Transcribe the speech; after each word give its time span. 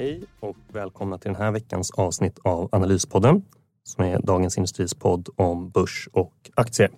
Hej 0.00 0.22
och 0.40 0.56
välkomna 0.72 1.18
till 1.18 1.32
den 1.32 1.42
här 1.42 1.50
veckans 1.50 1.90
avsnitt 1.90 2.38
av 2.44 2.68
Analyspodden 2.72 3.42
som 3.82 4.04
är 4.04 4.18
Dagens 4.18 4.56
Industris 4.56 4.94
podd 4.94 5.28
om 5.36 5.70
börs 5.70 6.08
och 6.12 6.50
aktier. 6.54 6.90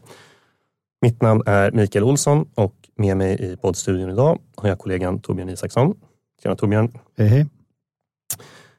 Mitt 1.03 1.23
namn 1.23 1.43
är 1.47 1.71
Mikael 1.71 2.05
Olsson 2.05 2.49
och 2.55 2.75
med 2.97 3.17
mig 3.17 3.53
i 3.53 3.57
poddstudion 3.57 4.11
idag 4.11 4.39
har 4.57 4.69
jag 4.69 4.79
kollegan 4.79 5.21
Torbjörn 5.21 5.49
Isaksson. 5.49 5.95
Tjena 6.43 6.57
Torbjörn! 6.57 6.99
Hej 7.19 7.29
hej! 7.29 7.47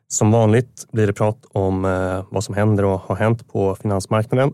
Som 0.07 0.31
vanligt 0.31 0.87
blir 0.91 1.07
det 1.07 1.13
prat 1.13 1.45
om 1.51 1.85
eh, 1.85 2.25
vad 2.31 2.43
som 2.43 2.55
händer 2.55 2.85
och 2.85 2.99
har 2.99 3.15
hänt 3.15 3.47
på 3.47 3.75
finansmarknaden 3.75 4.53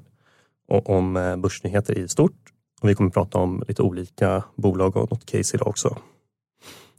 och 0.68 0.90
om 0.90 1.18
eh, 1.18 1.36
börsnyheter 1.36 1.98
i 1.98 2.08
stort. 2.08 2.54
Och 2.82 2.90
vi 2.90 2.96
kommer 2.96 3.10
prata 3.10 3.38
om 3.38 3.64
lite 3.68 3.82
olika 3.82 4.44
bolag 4.56 4.98
och 4.98 5.12
något 5.12 5.26
case 5.26 5.58
idag 5.58 5.68
också. 5.68 5.98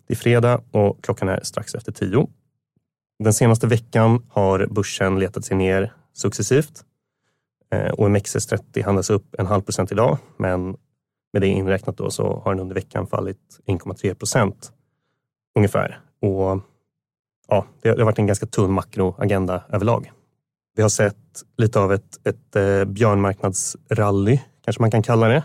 Det 0.06 0.14
är 0.14 0.16
fredag 0.16 0.60
och 0.70 1.04
klockan 1.04 1.28
är 1.28 1.40
strax 1.42 1.74
efter 1.74 1.92
tio. 1.92 2.28
Den 3.18 3.32
senaste 3.32 3.66
veckan 3.66 4.26
har 4.30 4.66
börsen 4.66 5.18
letat 5.18 5.44
sig 5.44 5.56
ner 5.56 5.92
successivt. 6.12 6.84
Eh, 7.70 7.92
OMXS30 7.92 8.84
handlas 8.84 9.10
upp 9.10 9.34
en 9.38 9.46
halv 9.46 9.62
procent 9.62 9.92
idag, 9.92 10.18
men 10.36 10.76
med 11.32 11.42
det 11.42 11.48
inräknat 11.48 11.96
då 11.96 12.10
så 12.10 12.42
har 12.44 12.54
den 12.54 12.60
under 12.60 12.74
veckan 12.74 13.06
fallit 13.06 13.60
1,3 13.66 14.14
procent 14.14 14.72
ungefär. 15.56 16.00
Och 16.20 16.60
ja, 17.48 17.66
det 17.82 17.88
har 17.88 18.04
varit 18.04 18.18
en 18.18 18.26
ganska 18.26 18.46
tunn 18.46 18.72
makroagenda 18.72 19.64
överlag. 19.68 20.12
Vi 20.74 20.82
har 20.82 20.88
sett 20.88 21.42
lite 21.56 21.80
av 21.80 21.92
ett, 21.92 22.26
ett 22.26 22.56
eh, 22.56 22.84
björnmarknadsrally, 22.84 24.40
kanske 24.64 24.82
man 24.82 24.90
kan 24.90 25.02
kalla 25.02 25.28
det. 25.28 25.44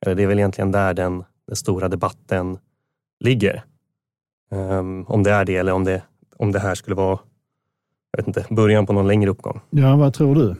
Eller 0.00 0.14
det 0.14 0.22
är 0.22 0.26
väl 0.26 0.38
egentligen 0.38 0.72
där 0.72 0.94
den, 0.94 1.24
den 1.46 1.56
stora 1.56 1.88
debatten 1.88 2.58
ligger. 3.20 3.64
Um, 4.50 5.04
om 5.06 5.22
det 5.22 5.30
är 5.30 5.44
det 5.44 5.56
eller 5.56 5.72
om 5.72 5.84
det, 5.84 6.02
om 6.36 6.52
det 6.52 6.58
här 6.58 6.74
skulle 6.74 6.96
vara 6.96 7.18
jag 8.16 8.24
vet 8.24 8.26
inte, 8.26 8.54
början 8.54 8.86
på 8.86 8.92
någon 8.92 9.06
längre 9.06 9.30
uppgång. 9.30 9.60
Ja, 9.70 9.96
vad 9.96 10.14
tror 10.14 10.34
du? 10.34 10.56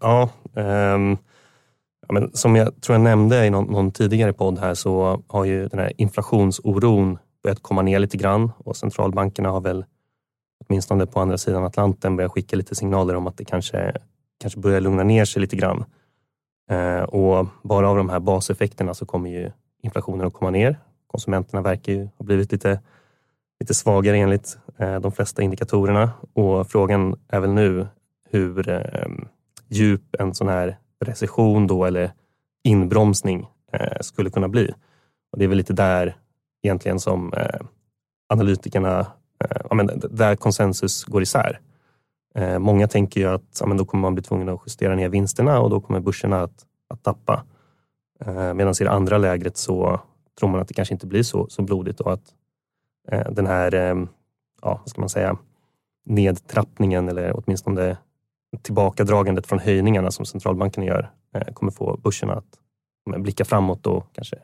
Ja, 0.00 0.30
um, 0.54 1.18
ja 2.06 2.12
men 2.12 2.30
som 2.32 2.56
jag 2.56 2.80
tror 2.80 2.94
jag 2.94 3.02
nämnde 3.02 3.46
i 3.46 3.50
någon, 3.50 3.72
någon, 3.72 3.90
tidigare 3.90 4.32
podd 4.32 4.58
här 4.58 4.74
så 4.74 5.22
har 5.26 5.44
ju 5.44 5.68
den 5.68 5.78
här 5.78 5.92
inflationsoron 5.96 7.18
börjat 7.42 7.62
komma 7.62 7.82
ner 7.82 7.98
lite 7.98 8.16
grann 8.16 8.52
och 8.58 8.76
centralbankerna 8.76 9.50
har 9.50 9.60
väl 9.60 9.84
åtminstone 10.64 11.06
på 11.06 11.20
andra 11.20 11.38
sidan 11.38 11.64
Atlanten 11.64 12.16
börjat 12.16 12.32
skicka 12.32 12.56
lite 12.56 12.74
signaler 12.74 13.14
om 13.14 13.26
att 13.26 13.36
det 13.36 13.44
kanske, 13.44 13.96
kanske 14.40 14.60
börjar 14.60 14.80
lugna 14.80 15.02
ner 15.02 15.24
sig 15.24 15.40
lite 15.40 15.56
grann. 15.56 15.84
Uh, 16.72 17.02
och 17.02 17.46
bara 17.62 17.88
av 17.88 17.96
de 17.96 18.08
här 18.08 18.20
baseffekterna 18.20 18.94
så 18.94 19.06
kommer 19.06 19.30
ju 19.30 19.50
inflationen 19.82 20.26
att 20.26 20.34
komma 20.34 20.50
ner. 20.50 20.78
Konsumenterna 21.06 21.62
verkar 21.62 21.92
ju 21.92 22.08
ha 22.18 22.24
blivit 22.24 22.52
lite 22.52 22.80
lite 23.60 23.74
svagare 23.74 24.16
enligt 24.16 24.58
Eh, 24.78 25.00
de 25.00 25.12
flesta 25.12 25.42
indikatorerna 25.42 26.10
och 26.32 26.70
frågan 26.70 27.16
är 27.28 27.40
väl 27.40 27.52
nu 27.52 27.86
hur 28.30 28.68
eh, 28.68 29.08
djup 29.68 30.16
en 30.18 30.34
sån 30.34 30.48
här 30.48 30.78
recession 31.04 31.66
då 31.66 31.84
eller 31.84 32.12
inbromsning 32.64 33.46
eh, 33.72 34.00
skulle 34.00 34.30
kunna 34.30 34.48
bli. 34.48 34.74
Och 35.32 35.38
det 35.38 35.44
är 35.44 35.48
väl 35.48 35.58
lite 35.58 35.72
där 35.72 36.16
egentligen 36.62 37.00
som 37.00 37.32
eh, 37.32 37.60
analytikerna, 38.28 39.06
eh, 39.44 39.74
men 39.74 39.90
där 40.10 40.36
konsensus 40.36 41.04
går 41.04 41.22
isär. 41.22 41.60
Många 42.58 42.88
tänker 42.88 43.20
ju 43.20 43.26
att 43.26 43.58
ja, 43.60 43.66
men 43.66 43.76
då 43.76 43.84
kommer 43.84 44.02
man 44.02 44.14
bli 44.14 44.22
tvungen 44.22 44.48
att 44.48 44.60
justera 44.66 44.94
ner 44.94 45.08
vinsterna 45.08 45.60
och 45.60 45.70
då 45.70 45.80
kommer 45.80 46.00
börserna 46.00 46.42
att, 46.42 46.64
att 46.88 47.02
tappa. 47.02 47.44
Medan 48.54 48.74
i 48.80 48.84
det 48.84 48.90
andra 48.90 49.18
lägret 49.18 49.56
så 49.56 50.00
tror 50.38 50.48
man 50.48 50.60
att 50.60 50.68
det 50.68 50.74
kanske 50.74 50.94
inte 50.94 51.06
blir 51.06 51.22
så, 51.22 51.48
så 51.48 51.62
blodigt 51.62 52.00
och 52.00 52.12
att 52.12 52.34
Eh, 53.08 53.30
den 53.30 53.46
här, 53.46 53.74
eh, 53.74 53.94
ja, 54.64 54.78
vad 54.80 54.88
ska 54.88 55.00
man 55.00 55.08
säga, 55.08 55.36
nedtrappningen 56.04 57.08
eller 57.08 57.32
åtminstone 57.36 57.96
tillbakadragandet 58.62 59.46
från 59.46 59.58
höjningarna 59.58 60.10
som 60.10 60.26
centralbankerna 60.26 60.86
gör 60.86 61.10
eh, 61.34 61.52
kommer 61.54 61.72
få 61.72 61.96
börserna 61.96 62.32
att 62.32 62.58
eh, 63.14 63.18
blicka 63.18 63.44
framåt 63.44 63.86
och 63.86 64.06
kanske 64.12 64.36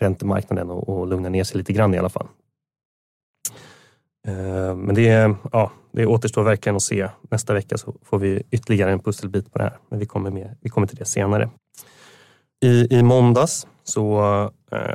räntemarknaden 0.00 0.70
och, 0.70 0.88
och 0.88 1.06
lugna 1.06 1.28
ner 1.28 1.44
sig 1.44 1.58
lite 1.58 1.72
grann 1.72 1.94
i 1.94 1.98
alla 1.98 2.08
fall. 2.08 2.26
Eh, 4.26 4.76
men 4.76 4.94
det, 4.94 5.34
ja, 5.52 5.72
det 5.92 6.06
återstår 6.06 6.42
verkligen 6.42 6.76
att 6.76 6.82
se. 6.82 7.08
Nästa 7.30 7.54
vecka 7.54 7.78
så 7.78 7.94
får 8.02 8.18
vi 8.18 8.42
ytterligare 8.50 8.92
en 8.92 9.00
pusselbit 9.00 9.52
på 9.52 9.58
det 9.58 9.64
här, 9.64 9.78
men 9.88 9.98
vi 9.98 10.06
kommer, 10.06 10.30
med, 10.30 10.56
vi 10.60 10.70
kommer 10.70 10.86
till 10.86 10.96
det 10.96 11.04
senare. 11.04 11.50
I, 12.60 12.98
i 12.98 13.02
måndags 13.02 13.66
så 13.84 14.20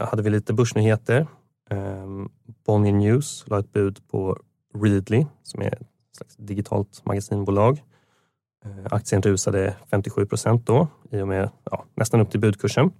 hade 0.01 0.23
vi 0.23 0.29
lite 0.29 0.53
börsnyheter. 0.53 1.27
Ehm, 1.69 2.29
Bonnier 2.65 2.93
News 2.93 3.43
la 3.47 3.59
ett 3.59 3.71
bud 3.71 4.07
på 4.07 4.37
Readly 4.73 5.25
som 5.43 5.61
är 5.61 5.73
ett 5.73 6.15
slags 6.17 6.35
digitalt 6.35 7.05
magasinbolag. 7.05 7.83
Eh, 8.65 8.85
aktien 8.91 9.21
rusade 9.21 9.75
57 9.91 10.25
procent 10.25 10.67
då 10.67 10.87
i 11.11 11.21
och 11.21 11.27
med 11.27 11.49
ja, 11.63 11.85
nästan 11.95 12.19
upp 12.19 12.31
till 12.31 12.39
budkursen. 12.39 12.91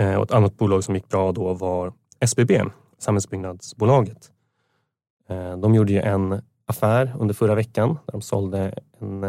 Eh, 0.00 0.14
och 0.14 0.24
ett 0.24 0.32
annat 0.32 0.56
bolag 0.56 0.84
som 0.84 0.94
gick 0.94 1.08
bra 1.08 1.32
då 1.32 1.54
var 1.54 1.92
SBB, 2.20 2.62
Samhällsbyggnadsbolaget. 2.98 4.32
Eh, 5.28 5.56
de 5.56 5.74
gjorde 5.74 5.92
ju 5.92 6.00
en 6.00 6.42
affär 6.66 7.16
under 7.18 7.34
förra 7.34 7.54
veckan 7.54 7.88
där 7.88 8.12
de 8.12 8.22
sålde 8.22 8.74
en, 8.98 9.24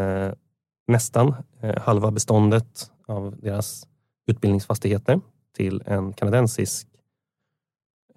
nästan 0.88 1.34
halva 1.76 2.10
beståndet 2.10 2.90
av 3.06 3.36
deras 3.40 3.86
utbildningsfastigheter 4.26 5.20
till 5.56 5.82
en 5.86 6.12
kanadensisk 6.12 6.88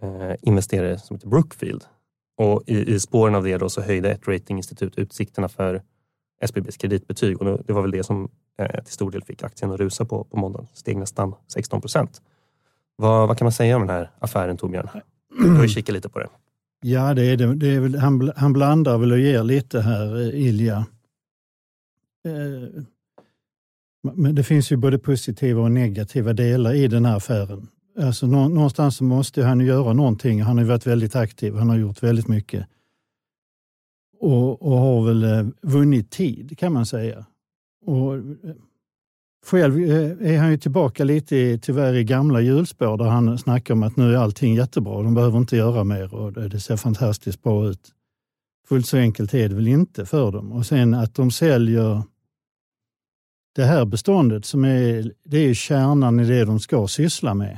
Eh, 0.02 0.36
investerare 0.42 1.00
som 1.00 1.16
heter 1.16 1.28
Brookfield. 1.28 1.84
Och 2.38 2.64
i, 2.66 2.94
i 2.94 3.00
spåren 3.00 3.36
av 3.36 3.44
det 3.44 3.58
då 3.58 3.70
så 3.70 3.82
höjde 3.82 4.12
ett 4.12 4.28
ratinginstitut 4.28 4.98
utsikterna 4.98 5.50
för 5.50 5.82
SBBs 6.42 6.78
kreditbetyg 6.78 7.42
och 7.42 7.64
det 7.66 7.74
var 7.74 7.82
väl 7.82 7.92
det 7.92 8.04
som 8.04 8.30
eh, 8.60 8.84
till 8.84 8.94
stor 8.94 9.12
del 9.12 9.24
fick 9.24 9.44
aktien 9.44 9.72
att 9.72 9.80
rusa 9.80 10.06
på, 10.06 10.24
på 10.24 10.38
måndagen. 10.38 10.68
Steg 10.74 10.98
nästan 10.98 11.36
16 11.48 11.82
procent. 11.82 12.22
Vad, 12.96 13.28
vad 13.28 13.38
kan 13.38 13.46
man 13.46 13.52
säga 13.52 13.76
om 13.76 13.82
den 13.82 13.96
här 13.96 14.12
affären 14.20 14.58
Torbjörn? 14.58 14.90
Du 15.40 15.50
har 15.50 15.64
ju 15.64 15.70
kikat 15.70 15.94
lite 15.94 16.10
på 16.10 16.20
det. 16.20 16.28
Ja, 16.82 17.14
det 17.14 17.26
är 17.26 17.38
det. 17.38 17.56
det 17.56 17.68
är 17.68 17.80
väl, 17.80 17.96
han, 17.96 18.32
han 18.36 18.54
blandar 18.54 18.98
väl 18.98 19.12
och 19.12 19.20
ger 19.20 19.44
lite 19.44 19.82
här, 19.82 20.22
eh, 20.22 20.48
Ilja. 20.48 20.86
Eh, 22.26 22.84
men 24.14 24.36
det 24.36 24.44
finns 24.44 24.72
ju 24.72 24.76
både 24.76 25.00
positiva 25.00 25.62
och 25.62 25.72
negativa 25.72 26.34
delar 26.34 26.74
i 26.74 26.88
den 26.88 27.06
här 27.06 27.18
affären. 27.18 27.68
Alltså, 28.02 28.28
någonstans 28.28 29.02
måste 29.02 29.44
han 29.44 29.60
göra 29.60 29.94
någonting. 29.94 30.42
Han 30.42 30.58
har 30.58 30.66
varit 30.66 30.88
väldigt 30.88 31.16
aktiv, 31.16 31.56
han 31.56 31.70
har 31.70 31.78
gjort 31.78 32.04
väldigt 32.04 32.28
mycket. 32.28 32.68
Och, 34.20 34.62
och 34.62 34.78
har 34.78 35.06
väl 35.06 35.24
eh, 35.24 35.48
vunnit 35.62 36.12
tid 36.12 36.58
kan 36.58 36.74
man 36.74 36.86
säga. 36.86 37.26
Och 37.86 38.16
eh, 38.16 38.22
själv 39.46 39.80
eh, 39.80 40.34
är 40.34 40.38
han 40.38 40.52
ju 40.52 40.58
tillbaka 40.58 41.04
lite 41.04 41.36
i, 41.36 41.60
tyvärr 41.60 41.94
i 41.94 42.04
gamla 42.04 42.42
hjulspår 42.42 42.98
där 42.98 43.06
han 43.06 43.38
snackar 43.38 43.74
om 43.74 43.84
att 43.84 43.98
nu 43.98 44.14
är 44.14 44.18
allting 44.18 44.56
jättebra, 44.56 45.04
de 45.04 45.14
behöver 45.14 45.38
inte 45.38 45.58
göra 45.58 45.84
mer 45.84 46.14
och 46.14 46.34
det 46.34 46.60
ser 46.60 46.78
fantastiskt 46.78 47.44
bra 47.44 47.68
ut. 47.68 47.92
Fullt 48.68 48.88
så 48.88 48.98
enkelt 48.98 49.34
är 49.34 49.50
det 49.50 49.56
väl 49.56 49.68
inte 49.68 50.06
för 50.06 50.32
dem. 50.32 50.52
Och 50.52 50.66
sen 50.66 50.94
att 50.94 51.16
de 51.16 51.32
säljer 51.32 52.04
det 53.56 53.64
här 53.64 53.86
beståndet 53.86 54.46
som 54.46 54.66
är, 54.66 55.14
det 55.24 55.38
är 55.38 55.54
kärnan 55.54 56.20
i 56.20 56.26
det 56.26 56.46
de 56.46 56.60
ska 56.60 56.88
syssla 56.88 57.34
med. 57.34 57.58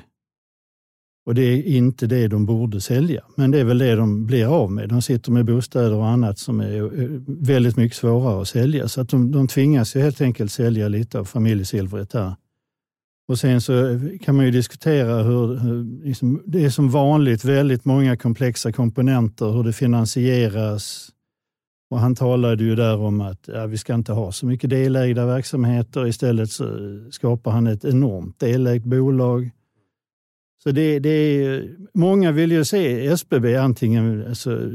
Och 1.25 1.35
det 1.35 1.41
är 1.41 1.63
inte 1.63 2.07
det 2.07 2.27
de 2.27 2.45
borde 2.45 2.81
sälja, 2.81 3.23
men 3.35 3.51
det 3.51 3.59
är 3.59 3.63
väl 3.63 3.77
det 3.77 3.95
de 3.95 4.25
blir 4.25 4.45
av 4.45 4.71
med. 4.71 4.89
De 4.89 5.01
sitter 5.01 5.31
med 5.31 5.45
bostäder 5.45 5.93
och 5.93 6.07
annat 6.07 6.39
som 6.39 6.59
är 6.59 7.01
eh, 7.01 7.09
väldigt 7.27 7.77
mycket 7.77 7.97
svårare 7.97 8.41
att 8.41 8.47
sälja. 8.47 8.87
Så 8.87 9.01
att 9.01 9.09
de, 9.09 9.31
de 9.31 9.47
tvingas 9.47 9.95
ju 9.95 9.99
helt 9.99 10.21
enkelt 10.21 10.51
sälja 10.51 10.87
lite 10.87 11.19
av 11.19 11.25
familjesilvret 11.25 12.09
där. 12.09 12.35
Och 13.27 13.39
sen 13.39 13.61
så 13.61 13.87
eh, 13.87 13.99
kan 14.21 14.35
man 14.35 14.45
ju 14.45 14.51
diskutera 14.51 15.23
hur, 15.23 15.57
hur 15.57 16.05
liksom, 16.05 16.41
det 16.45 16.65
är 16.65 16.69
som 16.69 16.89
vanligt 16.89 17.45
väldigt 17.45 17.85
många 17.85 18.17
komplexa 18.17 18.71
komponenter, 18.71 19.51
hur 19.51 19.63
det 19.63 19.73
finansieras. 19.73 21.09
Och 21.91 21.99
han 21.99 22.15
talade 22.15 22.63
ju 22.63 22.75
där 22.75 22.97
om 22.97 23.21
att 23.21 23.49
ja, 23.53 23.65
vi 23.65 23.77
ska 23.77 23.93
inte 23.93 24.13
ha 24.13 24.31
så 24.31 24.45
mycket 24.45 24.69
delägda 24.69 25.25
verksamheter. 25.25 26.07
Istället 26.07 26.51
så 26.51 26.65
skapar 27.11 27.51
han 27.51 27.67
ett 27.67 27.85
enormt 27.85 28.39
delägt 28.39 28.85
bolag 28.85 29.51
så 30.63 30.71
det, 30.71 30.99
det 30.99 31.09
är, 31.09 31.75
många 31.93 32.31
vill 32.31 32.51
ju 32.51 32.65
se 32.65 33.07
SBB 33.07 33.55
antingen, 33.55 34.27
alltså, 34.27 34.69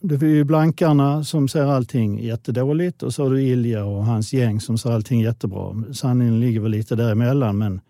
det 0.00 0.14
är 0.14 0.26
ju 0.26 0.44
blankarna 0.44 1.24
som 1.24 1.48
ser 1.48 1.64
allting 1.64 2.22
jättedåligt 2.22 3.02
och 3.02 3.14
så 3.14 3.22
har 3.22 3.30
du 3.30 3.42
Ilja 3.42 3.84
och 3.84 4.04
hans 4.04 4.32
gäng 4.32 4.60
som 4.60 4.78
ser 4.78 4.90
allting 4.90 5.20
jättebra. 5.20 5.84
Sanningen 5.92 6.40
ligger 6.40 6.60
väl 6.60 6.70
lite 6.70 6.96
däremellan 6.96 7.58
men 7.58 7.80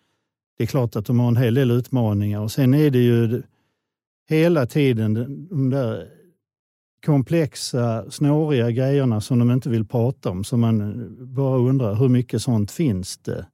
det 0.58 0.64
är 0.64 0.66
klart 0.66 0.96
att 0.96 1.06
de 1.06 1.20
har 1.20 1.28
en 1.28 1.36
hel 1.36 1.54
del 1.54 1.70
utmaningar 1.70 2.40
och 2.40 2.52
sen 2.52 2.74
är 2.74 2.90
det 2.90 2.98
ju 2.98 3.42
hela 4.28 4.66
tiden 4.66 5.14
de 5.48 5.70
där 5.70 6.08
komplexa, 7.06 8.10
snåriga 8.10 8.70
grejerna 8.70 9.20
som 9.20 9.38
de 9.38 9.50
inte 9.50 9.70
vill 9.70 9.86
prata 9.86 10.30
om. 10.30 10.44
Så 10.44 10.56
man 10.56 11.06
bara 11.34 11.58
undrar 11.58 11.94
hur 11.94 12.08
mycket 12.08 12.42
sånt 12.42 12.70
finns 12.70 13.18
det 13.18 13.46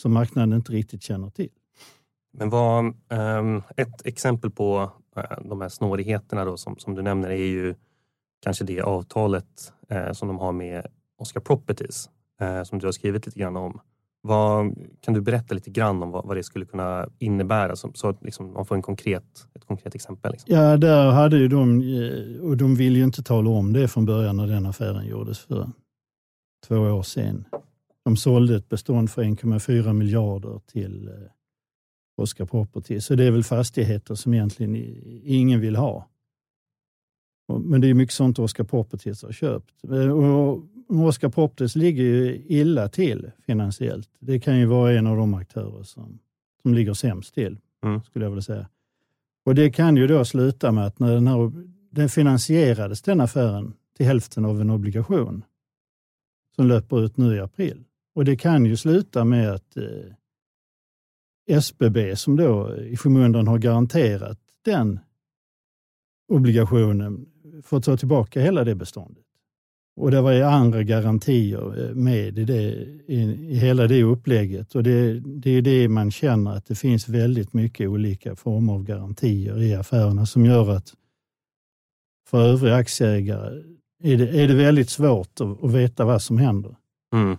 som 0.00 0.12
marknaden 0.12 0.52
inte 0.52 0.72
riktigt 0.72 1.02
känner 1.02 1.30
till. 1.30 1.50
Men 2.32 2.50
vad, 2.50 2.84
um, 3.08 3.62
ett 3.76 4.06
exempel 4.06 4.50
på 4.50 4.90
uh, 5.16 5.48
de 5.48 5.60
här 5.60 5.68
snårigheterna 5.68 6.44
då, 6.44 6.56
som, 6.56 6.76
som 6.78 6.94
du 6.94 7.02
nämner 7.02 7.30
är 7.30 7.46
ju 7.46 7.74
kanske 8.42 8.64
det 8.64 8.80
avtalet 8.80 9.72
uh, 9.92 10.12
som 10.12 10.28
de 10.28 10.38
har 10.38 10.52
med 10.52 10.86
Oscar 11.18 11.40
Properties 11.40 12.10
uh, 12.42 12.62
som 12.62 12.78
du 12.78 12.86
har 12.86 12.92
skrivit 12.92 13.26
lite 13.26 13.38
grann 13.38 13.56
om. 13.56 13.80
Vad, 14.24 14.74
kan 15.00 15.14
du 15.14 15.20
berätta 15.20 15.54
lite 15.54 15.70
grann 15.70 16.02
om 16.02 16.10
vad, 16.10 16.26
vad 16.26 16.36
det 16.36 16.42
skulle 16.42 16.64
kunna 16.64 17.08
innebära 17.18 17.76
så, 17.76 17.90
så 17.94 18.08
att 18.08 18.22
liksom 18.24 18.52
man 18.52 18.66
får 18.66 18.74
en 18.74 18.82
konkret, 18.82 19.46
ett 19.54 19.66
konkret 19.66 19.94
exempel? 19.94 20.32
Liksom. 20.32 20.54
Ja, 20.54 20.76
där 20.76 21.10
hade 21.10 21.36
ju 21.36 21.48
de, 21.48 21.82
och 22.42 22.56
de 22.56 22.74
ville 22.74 22.98
ju 22.98 23.04
inte 23.04 23.22
tala 23.22 23.50
om 23.50 23.72
det 23.72 23.88
från 23.88 24.06
början 24.06 24.36
när 24.36 24.46
den 24.46 24.66
affären 24.66 25.06
gjordes 25.06 25.38
för 25.38 25.70
två 26.68 26.76
år 26.76 27.02
sedan. 27.02 27.44
De 28.04 28.16
sålde 28.16 28.56
ett 28.56 28.68
bestånd 28.68 29.10
för 29.10 29.22
1,4 29.22 29.92
miljarder 29.92 30.60
till 30.66 31.10
Oscar 32.22 32.44
Property. 32.44 33.00
Så 33.00 33.14
det 33.14 33.24
är 33.24 33.30
väl 33.30 33.44
fastigheter 33.44 34.14
som 34.14 34.34
egentligen 34.34 34.76
ingen 35.24 35.60
vill 35.60 35.76
ha. 35.76 36.08
Men 37.48 37.80
det 37.80 37.88
är 37.88 37.94
mycket 37.94 38.14
sånt 38.14 38.38
Oscar 38.38 38.64
Properties 38.64 39.22
har 39.22 39.32
köpt. 39.32 39.84
Och 40.12 40.62
Oscar 40.88 41.28
Properties 41.28 41.76
ligger 41.76 42.02
ju 42.02 42.44
illa 42.46 42.88
till 42.88 43.30
finansiellt. 43.46 44.08
Det 44.18 44.40
kan 44.40 44.58
ju 44.58 44.66
vara 44.66 44.92
en 44.92 45.06
av 45.06 45.16
de 45.16 45.34
aktörer 45.34 45.82
som, 45.82 46.18
som 46.62 46.74
ligger 46.74 46.94
sämst 46.94 47.34
till, 47.34 47.58
mm. 47.84 48.02
skulle 48.02 48.24
jag 48.24 48.30
vilja 48.30 48.42
säga. 48.42 48.68
Och 49.44 49.54
Det 49.54 49.70
kan 49.70 49.96
ju 49.96 50.06
då 50.06 50.24
sluta 50.24 50.72
med 50.72 50.86
att 50.86 50.98
när 50.98 51.14
den, 51.14 51.26
här, 51.26 51.52
den 51.90 52.08
finansierades, 52.08 53.02
den 53.02 53.20
affären, 53.20 53.74
till 53.96 54.06
hälften 54.06 54.44
av 54.44 54.60
en 54.60 54.70
obligation 54.70 55.44
som 56.56 56.66
löper 56.66 57.04
ut 57.04 57.16
nu 57.16 57.36
i 57.36 57.40
april. 57.40 57.84
Och 58.14 58.24
Det 58.24 58.36
kan 58.36 58.66
ju 58.66 58.76
sluta 58.76 59.24
med 59.24 59.52
att 59.52 59.76
eh, 59.76 59.84
SBB 61.48 62.16
som 62.16 62.36
då 62.36 62.76
i 62.76 62.96
skymundan 62.96 63.48
har 63.48 63.58
garanterat 63.58 64.38
den 64.64 65.00
obligationen 66.28 67.26
fått 67.62 67.84
ta 67.84 67.96
tillbaka 67.96 68.40
hela 68.40 68.64
det 68.64 68.74
beståndet. 68.74 69.24
Och 69.96 70.10
det 70.10 70.20
var 70.20 70.32
ju 70.32 70.42
andra 70.42 70.82
garantier 70.82 71.88
eh, 71.88 71.94
med 71.94 72.38
i, 72.38 72.44
det, 72.44 72.62
i, 73.06 73.22
i 73.50 73.54
hela 73.54 73.86
det 73.86 74.02
upplägget. 74.02 74.74
Och 74.74 74.82
det, 74.82 75.20
det 75.20 75.50
är 75.50 75.62
det 75.62 75.88
man 75.88 76.10
känner 76.10 76.56
att 76.56 76.66
det 76.66 76.74
finns 76.74 77.08
väldigt 77.08 77.52
mycket 77.52 77.88
olika 77.88 78.36
former 78.36 78.72
av 78.72 78.84
garantier 78.84 79.62
i 79.62 79.74
affärerna 79.74 80.26
som 80.26 80.46
gör 80.46 80.70
att 80.70 80.94
för 82.30 82.42
övriga 82.42 82.74
aktieägare 82.74 83.62
är 84.02 84.16
det, 84.16 84.42
är 84.42 84.48
det 84.48 84.54
väldigt 84.54 84.90
svårt 84.90 85.40
att, 85.40 85.64
att 85.64 85.72
veta 85.72 86.04
vad 86.04 86.22
som 86.22 86.38
händer. 86.38 86.76
Mm. 87.12 87.36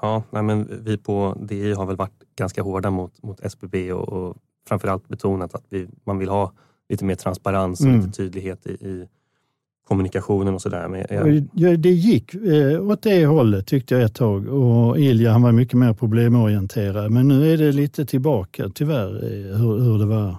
Ja, 0.00 0.22
nej 0.30 0.42
men 0.42 0.84
vi 0.84 0.96
på 0.98 1.36
DI 1.40 1.72
har 1.72 1.86
väl 1.86 1.96
varit 1.96 2.22
ganska 2.36 2.62
hårda 2.62 2.90
mot, 2.90 3.22
mot 3.22 3.40
SBB 3.40 3.92
och, 3.92 4.08
och 4.08 4.36
framförallt 4.68 5.08
betonat 5.08 5.54
att 5.54 5.64
vi, 5.68 5.88
man 6.04 6.18
vill 6.18 6.28
ha 6.28 6.52
lite 6.88 7.04
mer 7.04 7.14
transparens 7.14 7.80
och 7.80 7.86
mm. 7.86 8.00
lite 8.00 8.12
tydlighet 8.12 8.66
i, 8.66 8.70
i 8.70 9.08
kommunikationen 9.88 10.54
och 10.54 10.62
sådär. 10.62 11.06
Ja, 11.52 11.76
det 11.76 11.90
gick 11.90 12.34
eh, 12.34 12.88
åt 12.88 13.02
det 13.02 13.26
hållet 13.26 13.66
tyckte 13.66 13.94
jag 13.94 14.04
ett 14.04 14.14
tag 14.14 14.48
och 14.48 14.98
Ilja 14.98 15.32
han 15.32 15.42
var 15.42 15.52
mycket 15.52 15.78
mer 15.78 15.92
problemorienterad. 15.92 17.10
Men 17.10 17.28
nu 17.28 17.52
är 17.52 17.56
det 17.58 17.72
lite 17.72 18.06
tillbaka 18.06 18.68
tyvärr 18.74 19.14
eh, 19.16 19.56
hur, 19.56 19.78
hur 19.78 19.98
det 19.98 20.06
var 20.06 20.36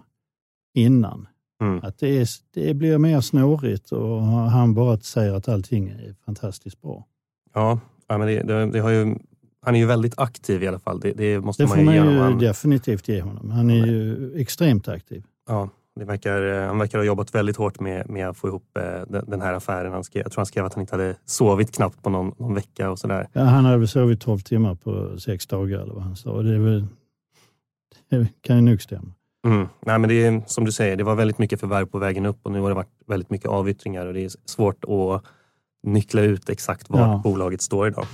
innan. 0.73 1.27
Mm. 1.61 1.79
Att 1.83 1.99
det, 1.99 2.21
är, 2.21 2.27
det 2.53 2.73
blir 2.73 2.97
mer 2.97 3.21
snårigt 3.21 3.91
och 3.91 4.21
han 4.21 4.73
bara 4.73 4.99
säger 4.99 5.33
att 5.33 5.49
allting 5.49 5.89
är 5.89 6.15
fantastiskt 6.25 6.81
bra. 6.81 7.05
Ja, 7.53 7.79
men 8.07 8.21
det, 8.21 8.43
det, 8.43 8.71
det 8.71 8.79
har 8.79 8.89
ju 8.89 9.15
han 9.65 9.75
är 9.75 9.79
ju 9.79 9.85
väldigt 9.85 10.19
aktiv 10.19 10.63
i 10.63 10.67
alla 10.67 10.79
fall. 10.79 10.99
Det, 10.99 11.11
det 11.11 11.39
måste 11.39 11.63
det 11.63 11.67
man 11.67 11.77
får 11.77 11.83
man 11.83 11.95
ju, 11.95 12.19
han... 12.19 12.39
definitivt 12.39 13.07
ge 13.07 13.21
honom. 13.21 13.51
Han 13.51 13.69
är 13.69 13.85
ju 13.85 14.31
extremt 14.35 14.87
aktiv. 14.87 15.23
Ja, 15.47 15.69
det 15.95 16.05
verkar, 16.05 16.67
han 16.67 16.77
verkar 16.77 16.97
ha 16.97 17.05
jobbat 17.05 17.35
väldigt 17.35 17.57
hårt 17.57 17.79
med, 17.79 18.09
med 18.09 18.29
att 18.29 18.37
få 18.37 18.47
ihop 18.47 18.77
eh, 18.77 19.21
den 19.27 19.41
här 19.41 19.53
affären. 19.53 19.91
Han 19.91 20.03
skrev, 20.03 20.23
jag 20.23 20.31
tror 20.31 20.39
han 20.39 20.45
skrev 20.45 20.65
att 20.65 20.73
han 20.73 20.81
inte 20.81 20.93
hade 20.93 21.15
sovit 21.25 21.75
knappt 21.75 22.03
på 22.03 22.09
någon, 22.09 22.35
någon 22.37 22.53
vecka 22.53 22.91
och 22.91 22.99
sådär. 22.99 23.27
Ja, 23.33 23.41
han 23.41 23.65
hade 23.65 23.77
väl 23.77 23.87
sovit 23.87 24.21
12 24.21 24.39
timmar 24.39 24.75
på 24.75 25.19
sex 25.19 25.47
dagar 25.47 25.79
eller 25.79 25.93
vad 25.93 26.03
han 26.03 26.15
sa. 26.15 26.41
Det, 26.41 26.59
väl, 26.59 26.87
det 28.09 28.27
kan 28.41 28.55
ju 28.55 28.61
nog 28.61 28.81
stämma. 28.81 29.13
Mm. 29.47 29.67
Nej, 29.85 29.99
men 29.99 30.09
det 30.09 30.25
är 30.25 30.43
som 30.47 30.65
du 30.65 30.71
säger, 30.71 30.95
det 30.95 31.03
var 31.03 31.15
väldigt 31.15 31.37
mycket 31.37 31.59
förvärv 31.59 31.85
på 31.85 31.97
vägen 31.97 32.25
upp 32.25 32.39
och 32.43 32.51
nu 32.51 32.59
har 32.59 32.69
det 32.69 32.75
varit 32.75 33.01
väldigt 33.07 33.29
mycket 33.29 33.49
avyttringar 33.49 34.05
och 34.05 34.13
det 34.13 34.25
är 34.25 34.31
svårt 34.45 34.83
att 34.83 35.23
nyckla 35.83 36.21
ut 36.21 36.49
exakt 36.49 36.89
var 36.89 36.99
ja. 36.99 37.21
bolaget 37.23 37.61
står 37.61 37.87
idag. 37.87 38.05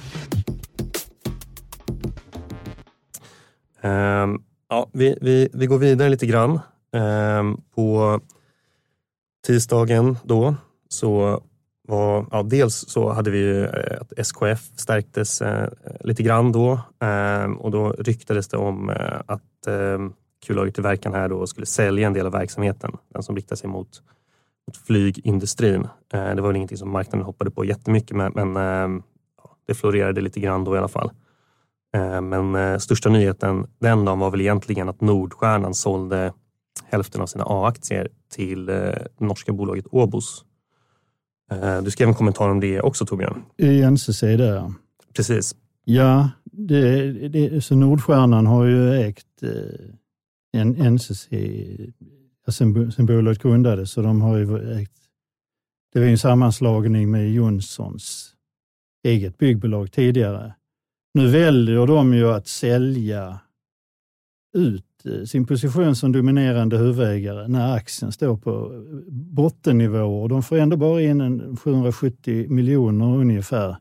Um, 3.88 4.44
ja, 4.70 4.90
vi, 4.94 5.18
vi, 5.22 5.50
vi 5.54 5.66
går 5.66 5.78
vidare 5.78 6.10
lite 6.10 6.26
grann. 6.26 6.60
Um, 6.92 7.62
på 7.76 8.20
tisdagen 9.48 10.18
då 10.24 10.56
så 10.90 11.42
var, 11.88 12.26
ja, 12.32 12.44
dels 12.44 12.76
så 12.88 13.10
hade 13.10 13.32
vi 13.32 13.62
eh, 13.62 14.02
att 14.02 14.14
SKF 14.18 14.62
stärktes 14.76 15.42
eh, 15.42 15.70
lite 16.00 16.24
grann 16.24 16.52
då 16.52 16.80
eh, 17.00 17.52
och 17.58 17.72
då 17.72 17.92
ryktades 17.92 18.48
det 18.48 18.58
om 18.58 18.90
eh, 18.90 19.22
att 19.26 19.68
eh, 19.68 20.10
kullagertillverkaren 20.46 21.16
här 21.16 21.30
då 21.30 21.48
skulle 21.48 21.66
sälja 21.66 22.08
en 22.08 22.14
del 22.14 22.26
av 22.26 22.32
verksamheten, 22.32 22.92
den 23.14 23.24
som 23.24 23.36
riktar 23.36 23.56
sig 23.56 23.70
mot, 23.70 24.02
mot 24.68 24.78
flygindustrin. 24.78 25.88
Eh, 26.14 26.36
det 26.36 26.42
var 26.42 26.48
väl 26.48 26.56
ingenting 26.56 26.78
som 26.78 26.92
marknaden 26.92 27.26
hoppade 27.26 27.52
på 27.52 27.66
jättemycket 27.66 28.18
men, 28.18 28.32
men 28.36 28.56
eh, 28.56 29.04
det 29.68 29.74
florerade 29.74 30.22
lite 30.22 30.40
grann 30.40 30.64
då 30.64 30.76
i 30.76 30.78
alla 30.78 30.88
fall. 30.88 31.12
Eh, 31.96 32.22
men 32.22 32.56
eh, 32.56 32.78
största 32.78 33.10
nyheten 33.10 33.68
den 33.80 34.06
dagen 34.06 34.20
var 34.20 34.32
väl 34.32 34.42
egentligen 34.42 34.90
att 34.90 35.02
Nordstjärnan 35.02 35.74
sålde 35.74 36.34
hälften 36.86 37.22
av 37.22 37.26
sina 37.26 37.44
A-aktier 37.48 38.08
till 38.36 38.70
eh, 38.70 38.92
norska 39.20 39.54
bolaget 39.54 39.86
Åbos. 39.92 40.44
Du 41.84 41.92
skrev 41.92 42.08
en 42.08 42.16
kommentar 42.16 42.50
om 42.50 42.60
det 42.60 42.82
också 42.82 43.06
Torbjörn. 43.06 43.44
I 43.58 43.82
NCC 43.82 44.22
där. 44.22 44.74
Precis. 45.16 45.56
Ja, 45.86 46.30
det, 46.44 47.12
det, 47.30 47.62
så 47.62 47.76
Nordstjärnan 47.76 48.46
har 48.46 48.66
ju 48.66 48.94
ägt 48.94 49.44
en 50.54 50.94
NCC 50.94 51.28
sen, 52.52 52.92
sen 52.92 53.06
bolaget 53.06 53.42
grundades. 53.42 53.92
Så 53.92 54.02
de 54.02 54.22
har 54.22 54.38
ju 54.38 54.74
ägt, 54.82 54.92
det 55.94 56.00
var 56.00 56.08
en 56.08 56.18
sammanslagning 56.18 57.12
med 57.12 57.32
Jonssons 57.32 58.34
eget 59.04 59.38
byggbolag 59.38 59.92
tidigare. 59.92 60.54
Nu 61.18 61.28
väljer 61.28 61.88
de 61.88 62.14
ju 62.14 62.30
att 62.30 62.48
sälja 62.48 63.40
ut 64.58 65.06
eh, 65.06 65.24
sin 65.24 65.46
position 65.46 65.96
som 65.96 66.12
dominerande 66.12 66.78
huvudägare 66.78 67.48
när 67.48 67.76
aktien 67.76 68.12
står 68.12 68.38
på 68.38 68.84
bottennivåer. 69.10 70.30
De 70.30 70.44
får 70.44 70.58
ändå 70.58 70.78
bara 70.78 71.02
in 71.02 71.22
en 71.22 71.58
770 71.58 72.50
miljoner 72.50 73.18
ungefär. 73.18 73.78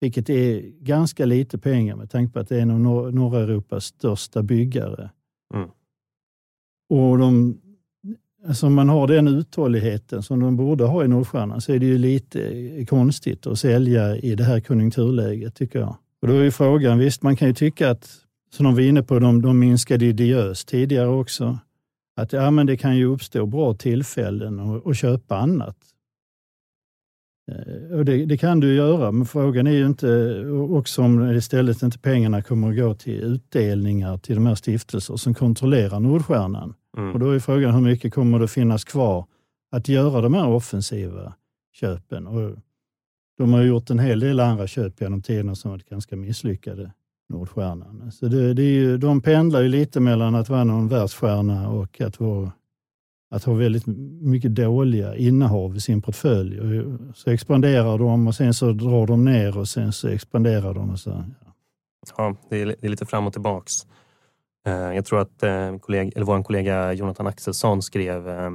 Vilket 0.00 0.30
är 0.30 0.60
ganska 0.80 1.24
lite 1.24 1.58
pengar 1.58 1.96
med 1.96 2.10
tanke 2.10 2.32
på 2.32 2.38
att 2.38 2.48
det 2.48 2.56
är 2.56 2.60
en 2.60 2.70
av 2.86 3.14
norra 3.14 3.40
Europas 3.40 3.84
största 3.84 4.42
byggare. 4.42 5.10
Mm. 5.54 5.68
Och 6.88 7.18
de, 7.18 7.60
alltså 8.48 8.66
om 8.66 8.74
man 8.74 8.88
har 8.88 9.06
den 9.06 9.28
uthålligheten 9.28 10.22
som 10.22 10.40
de 10.40 10.56
borde 10.56 10.84
ha 10.84 11.04
i 11.04 11.08
Nordstjärnan 11.08 11.60
så 11.60 11.72
är 11.72 11.78
det 11.78 11.86
ju 11.86 11.98
lite 11.98 12.84
konstigt 12.88 13.46
att 13.46 13.58
sälja 13.58 14.16
i 14.16 14.34
det 14.34 14.44
här 14.44 14.60
konjunkturläget 14.60 15.54
tycker 15.54 15.78
jag. 15.78 15.96
Och 16.22 16.28
då 16.28 16.34
är 16.34 16.42
ju 16.42 16.50
frågan, 16.50 16.98
visst 16.98 17.22
man 17.22 17.36
kan 17.36 17.48
ju 17.48 17.54
tycka 17.54 17.90
att, 17.90 18.10
som 18.52 18.64
de 18.64 18.74
var 18.74 18.82
inne 18.82 19.02
på, 19.02 19.18
de, 19.18 19.42
de 19.42 19.58
minskade 19.58 20.04
ideös 20.04 20.64
tidigare 20.64 21.08
också, 21.08 21.58
att 22.16 22.32
ja, 22.32 22.50
men 22.50 22.66
det 22.66 22.76
kan 22.76 22.96
ju 22.96 23.04
uppstå 23.04 23.46
bra 23.46 23.74
tillfällen 23.74 24.80
att 24.84 24.96
köpa 24.96 25.36
annat. 25.36 25.76
Eh, 27.52 27.98
och 27.98 28.04
det, 28.04 28.26
det, 28.26 28.36
kan 28.36 28.60
du 28.60 28.74
göra, 28.74 29.12
men 29.12 29.26
frågan 29.26 29.66
är 29.66 29.70
ju 29.70 29.86
inte 29.86 30.40
också 30.70 31.02
om 31.02 31.30
istället 31.30 31.82
inte 31.82 31.98
pengarna 31.98 32.42
kommer 32.42 32.70
att 32.70 32.76
gå 32.76 32.94
till 32.94 33.20
utdelningar 33.20 34.18
till 34.18 34.34
de 34.34 34.46
här 34.46 34.54
stiftelser 34.54 35.16
som 35.16 35.34
kontrollerar 35.34 36.00
Nordstjärnan. 36.00 36.74
Mm. 36.96 37.12
Och 37.12 37.18
då 37.18 37.30
är 37.30 37.38
frågan 37.38 37.74
hur 37.74 37.80
mycket 37.80 38.14
kommer 38.14 38.38
det 38.38 38.48
finnas 38.48 38.84
kvar 38.84 39.26
att 39.70 39.88
göra 39.88 40.20
de 40.20 40.34
här 40.34 40.48
offensiva 40.48 41.34
köpen? 41.72 42.26
Och 42.26 42.56
de 43.38 43.52
har 43.52 43.62
gjort 43.62 43.90
en 43.90 43.98
hel 43.98 44.20
del 44.20 44.40
andra 44.40 44.66
köp 44.66 45.00
genom 45.00 45.22
tiderna 45.22 45.54
som 45.54 45.70
varit 45.70 45.88
ganska 45.88 46.16
misslyckade. 46.16 46.92
Nordstjärnan. 47.28 48.12
Så 48.12 48.28
det, 48.28 48.54
det 48.54 48.62
är 48.62 48.72
ju, 48.72 48.98
de 48.98 49.20
pendlar 49.20 49.62
ju 49.62 49.68
lite 49.68 50.00
mellan 50.00 50.34
att 50.34 50.48
vara 50.48 50.64
någon 50.64 50.88
världsstjärna 50.88 51.68
och 51.68 52.00
att, 52.00 52.20
vara, 52.20 52.52
att 53.30 53.44
ha 53.44 53.54
väldigt 53.54 53.86
mycket 54.20 54.54
dåliga 54.54 55.16
innehav 55.16 55.76
i 55.76 55.80
sin 55.80 56.02
portfölj. 56.02 56.60
Och 56.60 56.98
så 57.16 57.30
expanderar 57.30 57.98
de 57.98 58.26
och 58.26 58.34
sen 58.34 58.54
så 58.54 58.72
drar 58.72 59.06
de 59.06 59.24
ner 59.24 59.58
och 59.58 59.68
sen 59.68 59.92
så 59.92 60.08
expanderar 60.08 60.74
de. 60.74 60.90
Och 60.90 60.98
så, 60.98 61.10
ja. 61.10 61.52
ja 62.16 62.36
det, 62.50 62.62
är, 62.62 62.66
det 62.66 62.84
är 62.84 62.88
lite 62.88 63.06
fram 63.06 63.26
och 63.26 63.32
tillbaks. 63.32 63.72
Eh, 64.66 64.94
jag 64.94 65.04
tror 65.04 65.20
att 65.20 65.42
eh, 65.42 65.78
kollega, 65.78 66.10
eller 66.14 66.26
vår 66.26 66.42
kollega 66.42 66.92
Jonathan 66.92 67.26
Axelsson 67.26 67.82
skrev 67.82 68.28
eh, 68.28 68.50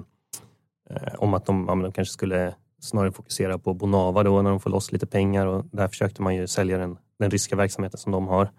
om 1.17 1.33
att 1.33 1.45
de, 1.45 1.65
ja, 1.67 1.75
de 1.75 1.91
kanske 1.91 2.13
skulle 2.13 2.55
snarare 2.79 3.11
fokusera 3.11 3.57
på 3.57 3.73
Bonava 3.73 4.23
då 4.23 4.41
när 4.41 4.49
de 4.49 4.59
får 4.59 4.69
loss 4.69 4.91
lite 4.91 5.07
pengar 5.07 5.45
och 5.45 5.65
där 5.71 5.87
försökte 5.87 6.21
man 6.21 6.35
ju 6.35 6.47
sälja 6.47 6.77
den, 6.77 6.97
den 7.19 7.31
ryska 7.31 7.55
verksamheten 7.55 7.97
som 7.97 8.11
de 8.11 8.27
har. 8.27 8.51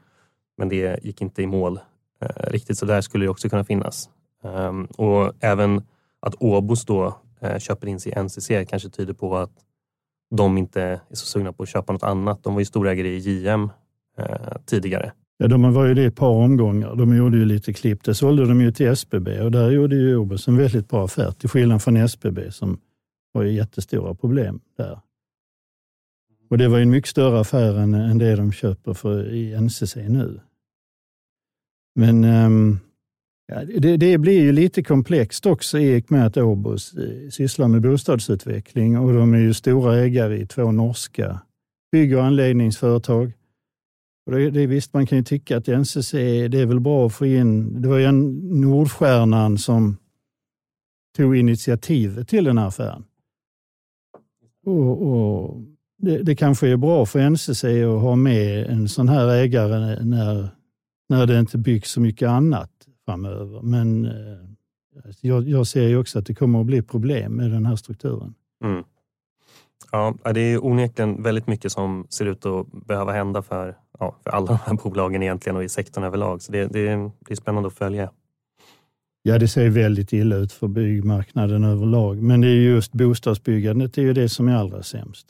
Men 0.56 0.68
det 0.68 1.04
gick 1.04 1.23
inte 1.23 1.42
i 1.42 1.47
mål 1.47 1.80
eh, 2.21 2.50
riktigt, 2.50 2.78
så 2.78 2.87
där 2.87 3.00
skulle 3.00 3.25
det 3.25 3.28
också 3.28 3.49
kunna 3.49 3.64
finnas. 3.64 4.11
Um, 4.42 4.85
och 4.85 5.32
även 5.40 5.87
att 6.21 6.35
Åbos 6.42 6.85
då 6.85 7.16
eh, 7.40 7.59
köper 7.59 7.87
in 7.87 8.00
sig 8.00 8.12
i 8.12 8.23
NCC 8.23 8.49
kanske 8.68 8.88
tyder 8.88 9.14
på 9.14 9.37
att 9.37 9.52
de 10.30 10.59
inte 10.59 10.82
är 10.82 11.00
så 11.11 11.26
sugna 11.26 11.52
på 11.52 11.62
att 11.62 11.68
köpa 11.68 11.92
något 11.92 12.02
annat. 12.02 12.44
De 12.44 12.54
var 12.54 12.61
ju 12.61 12.64
storägare 12.64 13.09
i 13.09 13.18
JM 13.18 13.71
eh, 14.18 14.56
tidigare. 14.66 15.12
Ja, 15.43 15.49
de 15.49 15.73
var 15.73 15.87
ju 15.87 15.95
det 15.95 16.03
i 16.03 16.07
ett 16.07 16.17
par 16.17 16.29
omgångar. 16.29 16.97
De 16.97 17.17
gjorde 17.17 17.37
ju 17.37 17.45
lite 17.45 17.73
klipp. 17.73 18.05
Det 18.05 18.15
sålde 18.15 18.47
de 18.47 18.61
ju 18.61 18.73
till 18.73 18.87
SBB 18.87 19.41
och 19.41 19.51
där 19.51 19.71
gjorde 19.71 19.97
ju 19.97 20.17
Obos 20.17 20.49
en 20.49 20.57
väldigt 20.57 20.89
bra 20.89 21.05
affär, 21.05 21.33
till 21.33 21.49
skillnad 21.49 21.83
från 21.83 21.97
SBB 21.97 22.53
som 22.53 22.81
har 23.35 23.43
ju 23.43 23.53
jättestora 23.53 24.15
problem 24.15 24.61
där. 24.77 25.01
Och 26.51 26.59
det 26.59 26.69
var 26.69 26.79
ju 26.79 26.83
en 26.83 26.91
mycket 26.91 27.11
större 27.11 27.41
affär 27.41 27.79
än, 27.79 27.95
än 27.95 28.19
det 28.19 28.37
de 28.37 28.53
köper 28.53 28.95
för 28.95 29.35
i 29.35 29.61
NCC 29.61 29.97
nu. 29.97 30.41
Men 31.95 32.25
um, 32.25 32.79
ja, 33.47 33.65
det, 33.65 33.97
det, 33.97 34.19
blir 34.19 34.43
ju 34.43 34.53
lite 34.53 34.83
komplext 34.83 35.47
också 35.47 35.79
i 35.79 36.01
och 36.01 36.11
med 36.11 36.27
att 36.27 36.37
Åbos 36.37 36.95
eh, 36.95 37.31
sysslar 37.31 37.69
med 37.69 37.83
bostadsutveckling 37.83 38.99
och 38.99 39.13
de 39.13 39.35
är 39.35 39.39
ju 39.39 39.55
stora 39.55 39.97
ägare 39.97 40.39
i 40.41 40.47
två 40.47 40.73
norska 40.73 41.41
bygg 41.93 42.17
och 42.17 42.25
anläggningsföretag. 42.25 43.33
Och 44.26 44.33
det, 44.33 44.50
det, 44.50 44.67
visst, 44.67 44.95
man 44.95 45.07
kan 45.07 45.19
ju 45.19 45.25
tycka 45.25 45.57
att 45.57 45.67
NCC, 45.67 46.12
det 46.50 46.61
är 46.61 46.67
väl 46.67 46.81
bra 46.81 47.07
att 47.07 47.14
få 47.14 47.26
in, 47.26 47.83
det 47.83 47.88
var 47.88 47.99
ju 47.99 48.05
en 48.05 48.38
Nordstjärnan 48.61 49.59
som 49.59 49.97
tog 51.17 51.37
initiativet 51.37 52.29
till 52.29 52.45
den 52.45 52.59
här 52.59 52.67
affären. 52.67 53.05
Och, 54.67 55.02
och 55.02 55.61
det, 55.99 56.19
det, 56.19 56.37
kanske 56.37 56.69
är 56.69 56.76
bra 56.76 57.07
för 57.07 57.31
NCC 57.31 57.64
att 57.64 58.02
ha 58.02 58.17
med 58.17 58.67
en 58.67 58.88
sån 58.88 59.09
här 59.09 59.29
ägare 59.29 60.05
när, 60.05 60.49
när 61.09 61.26
det 61.26 61.41
inte 61.41 61.59
byggs 61.59 61.91
så 61.91 62.00
mycket 62.00 62.29
annat 62.29 62.71
framöver. 63.05 63.62
Men 63.62 64.05
eh, 64.05 65.12
jag, 65.21 65.49
jag 65.49 65.67
ser 65.67 65.88
ju 65.88 65.97
också 65.97 66.19
att 66.19 66.26
det 66.26 66.35
kommer 66.35 66.61
att 66.61 66.67
bli 66.67 66.83
problem 66.83 67.33
med 67.33 67.50
den 67.50 67.67
här 67.67 67.76
strukturen. 67.76 68.35
Mm. 68.64 68.85
Ja, 69.91 70.15
det 70.33 70.41
är 70.41 70.65
onekligen 70.65 71.23
väldigt 71.23 71.47
mycket 71.47 71.73
som 71.73 72.07
ser 72.11 72.27
ut 72.27 72.47
att 72.47 72.73
behöva 72.73 73.12
hända 73.12 73.43
för, 73.43 73.77
ja, 73.99 74.17
för 74.23 74.31
alla 74.31 74.47
de 74.47 74.59
här 74.67 74.75
bolagen 74.75 75.23
egentligen 75.23 75.57
och 75.57 75.65
i 75.65 75.69
sektorn 75.69 76.05
överlag. 76.05 76.43
Så 76.43 76.53
det, 76.53 76.67
det, 76.67 77.11
det 77.21 77.33
är 77.33 77.35
spännande 77.35 77.67
att 77.67 77.75
följa. 77.75 78.11
Ja, 79.23 79.39
det 79.39 79.49
ser 79.49 79.69
väldigt 79.69 80.12
illa 80.12 80.37
ut 80.37 80.53
för 80.53 80.69
byggmarknaden 80.69 81.65
överlag. 81.65 82.23
Men 82.23 82.41
det 82.41 82.49
är 82.49 82.55
just 82.55 82.93
bostadsbyggandet 82.93 83.95
det 83.95 84.01
är 84.01 84.05
ju 84.05 84.12
det 84.12 84.29
som 84.29 84.49
är 84.49 84.57
allra 84.57 84.83
sämst. 84.83 85.27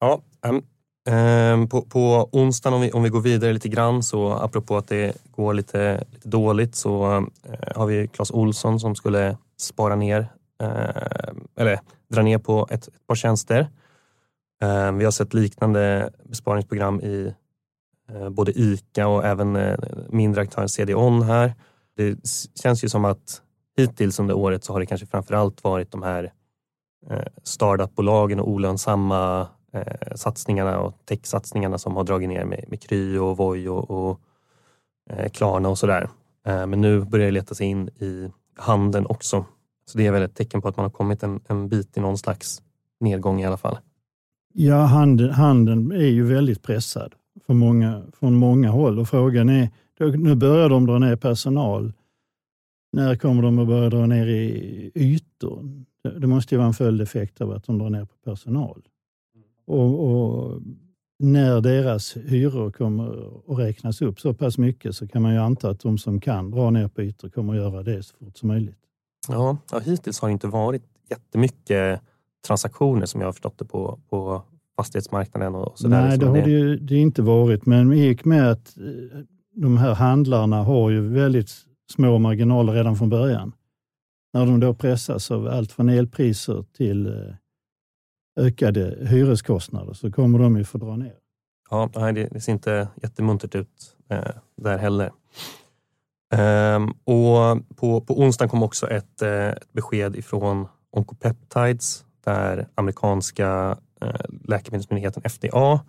Ja, 0.00 0.22
um, 1.52 1.68
på, 1.68 1.82
på 1.82 2.28
onsdagen 2.32 2.74
om 2.74 2.80
vi, 2.80 2.92
om 2.92 3.02
vi 3.02 3.08
går 3.08 3.20
vidare 3.20 3.52
lite 3.52 3.68
grann 3.68 4.02
så 4.02 4.32
apropå 4.32 4.76
att 4.76 4.88
det 4.88 5.16
går 5.30 5.54
lite, 5.54 6.04
lite 6.12 6.28
dåligt 6.28 6.74
så 6.74 7.16
uh, 7.16 7.26
har 7.76 7.86
vi 7.86 8.08
Clas 8.08 8.30
Olsson 8.30 8.80
som 8.80 8.94
skulle 8.94 9.36
spara 9.56 9.96
ner 9.96 10.20
uh, 10.62 11.40
eller 11.56 11.80
dra 12.14 12.22
ner 12.22 12.38
på 12.38 12.68
ett, 12.70 12.88
ett 12.88 13.06
par 13.06 13.14
tjänster. 13.14 13.68
Eh, 14.62 14.92
vi 14.92 15.04
har 15.04 15.10
sett 15.10 15.34
liknande 15.34 16.10
besparingsprogram 16.24 17.00
i 17.00 17.34
eh, 18.12 18.28
både 18.28 18.52
ICA 18.52 19.08
och 19.08 19.24
även 19.24 19.56
eh, 19.56 19.78
mindre 20.08 20.42
aktören 20.42 20.68
CDON 20.68 21.22
här. 21.22 21.54
Det 21.96 22.18
känns 22.62 22.84
ju 22.84 22.88
som 22.88 23.04
att 23.04 23.42
hittills 23.76 24.18
under 24.18 24.34
året 24.34 24.64
så 24.64 24.72
har 24.72 24.80
det 24.80 24.86
kanske 24.86 25.06
framförallt 25.06 25.64
varit 25.64 25.90
de 25.90 26.02
här 26.02 26.32
eh, 27.10 27.26
startupbolagen 27.42 28.40
och 28.40 28.48
olönsamma 28.48 29.48
eh, 29.72 30.14
satsningarna 30.14 30.78
och 30.78 30.94
techsatsningarna 31.04 31.78
som 31.78 31.96
har 31.96 32.04
dragit 32.04 32.28
ner 32.28 32.44
med, 32.44 32.64
med 32.68 32.82
Kry 32.82 33.18
och 33.18 33.36
Voi 33.36 33.68
och, 33.68 33.90
och 33.90 34.20
eh, 35.10 35.28
Klarna 35.30 35.68
och 35.68 35.78
sådär. 35.78 36.08
Men 36.46 36.80
nu 36.80 37.00
börjar 37.00 37.26
det 37.26 37.32
leta 37.32 37.54
sig 37.54 37.66
in 37.66 37.88
i 37.88 38.30
handeln 38.56 39.06
också. 39.06 39.44
Så 39.84 39.98
det 39.98 40.06
är 40.06 40.12
väl 40.12 40.22
ett 40.22 40.34
tecken 40.34 40.62
på 40.62 40.68
att 40.68 40.76
man 40.76 40.84
har 40.84 40.90
kommit 40.90 41.22
en, 41.22 41.40
en 41.48 41.68
bit 41.68 41.96
i 41.96 42.00
någon 42.00 42.18
slags 42.18 42.62
nedgång 43.00 43.40
i 43.40 43.46
alla 43.46 43.56
fall. 43.56 43.78
Ja, 44.52 44.76
handeln, 44.76 45.30
handeln 45.30 45.92
är 45.92 46.06
ju 46.06 46.24
väldigt 46.24 46.62
pressad 46.62 47.14
för 47.46 47.54
många, 47.54 48.02
från 48.12 48.34
många 48.34 48.70
håll 48.70 48.98
och 48.98 49.08
frågan 49.08 49.48
är 49.48 49.70
nu 50.00 50.34
börjar 50.34 50.68
de 50.68 50.86
dra 50.86 50.98
ner 50.98 51.16
personal. 51.16 51.92
När 52.92 53.16
kommer 53.16 53.42
de 53.42 53.58
att 53.58 53.66
börja 53.66 53.90
dra 53.90 54.06
ner 54.06 54.26
i 54.26 54.90
ytor? 54.94 55.84
Det 56.20 56.26
måste 56.26 56.54
ju 56.54 56.58
vara 56.58 56.68
en 56.68 56.74
följdeffekt 56.74 57.40
av 57.40 57.50
att 57.50 57.64
de 57.64 57.78
drar 57.78 57.90
ner 57.90 58.04
på 58.04 58.14
personal. 58.24 58.82
Och, 59.66 60.10
och 60.10 60.62
när 61.18 61.60
deras 61.60 62.16
hyror 62.16 62.70
kommer 62.70 63.06
att 63.52 63.58
räknas 63.58 64.02
upp 64.02 64.20
så 64.20 64.34
pass 64.34 64.58
mycket 64.58 64.96
så 64.96 65.08
kan 65.08 65.22
man 65.22 65.32
ju 65.32 65.38
anta 65.38 65.70
att 65.70 65.80
de 65.80 65.98
som 65.98 66.20
kan 66.20 66.50
dra 66.50 66.70
ner 66.70 66.88
på 66.88 67.02
ytor 67.02 67.28
kommer 67.28 67.52
att 67.52 67.58
göra 67.58 67.82
det 67.82 68.02
så 68.02 68.16
fort 68.16 68.36
som 68.36 68.48
möjligt. 68.48 68.83
Ja, 69.28 69.56
ja 69.70 69.78
hittills 69.78 70.20
har 70.20 70.28
det 70.28 70.32
inte 70.32 70.46
varit 70.46 70.82
jättemycket 71.10 72.00
transaktioner 72.46 73.06
som 73.06 73.20
jag 73.20 73.28
har 73.28 73.32
förstått 73.32 73.58
det 73.58 73.64
på, 73.64 74.00
på 74.10 74.42
fastighetsmarknaden. 74.76 75.54
Och 75.54 75.78
så 75.78 75.88
Nej, 75.88 76.18
det 76.18 76.26
har 76.26 76.34
det, 76.34 76.50
ju, 76.50 76.76
det 76.76 76.96
inte 76.96 77.22
varit, 77.22 77.66
men 77.66 77.92
i 77.92 78.14
och 78.14 78.26
med 78.26 78.50
att 78.50 78.76
eh, 78.76 79.20
de 79.54 79.76
här 79.76 79.94
handlarna 79.94 80.62
har 80.62 80.90
ju 80.90 81.08
väldigt 81.08 81.50
små 81.92 82.18
marginaler 82.18 82.72
redan 82.72 82.96
från 82.96 83.08
början. 83.08 83.52
När 84.32 84.46
de 84.46 84.60
då 84.60 84.74
pressas 84.74 85.30
av 85.30 85.46
allt 85.46 85.72
från 85.72 85.88
elpriser 85.88 86.64
till 86.76 87.06
eh, 87.06 87.34
ökade 88.36 88.98
hyreskostnader 89.00 89.92
så 89.92 90.12
kommer 90.12 90.38
de 90.38 90.56
ju 90.56 90.64
få 90.64 90.78
dra 90.78 90.96
ner. 90.96 91.14
Ja, 91.70 91.90
det 91.94 92.42
ser 92.42 92.52
inte 92.52 92.88
jättemuntert 93.02 93.54
ut 93.54 93.96
eh, 94.08 94.24
där 94.56 94.78
heller. 94.78 95.12
Ehm, 96.34 96.90
och 97.04 97.76
på, 97.76 98.00
på 98.00 98.20
onsdagen 98.20 98.48
kom 98.50 98.62
också 98.62 98.90
ett, 98.90 99.22
eh, 99.22 99.48
ett 99.48 99.72
besked 99.72 100.16
ifrån 100.16 100.68
Oncopeptides 100.90 102.04
där 102.24 102.68
amerikanska 102.74 103.78
eh, 104.00 104.20
läkemedelsmyndigheten 104.44 105.22
FDA 105.22 105.80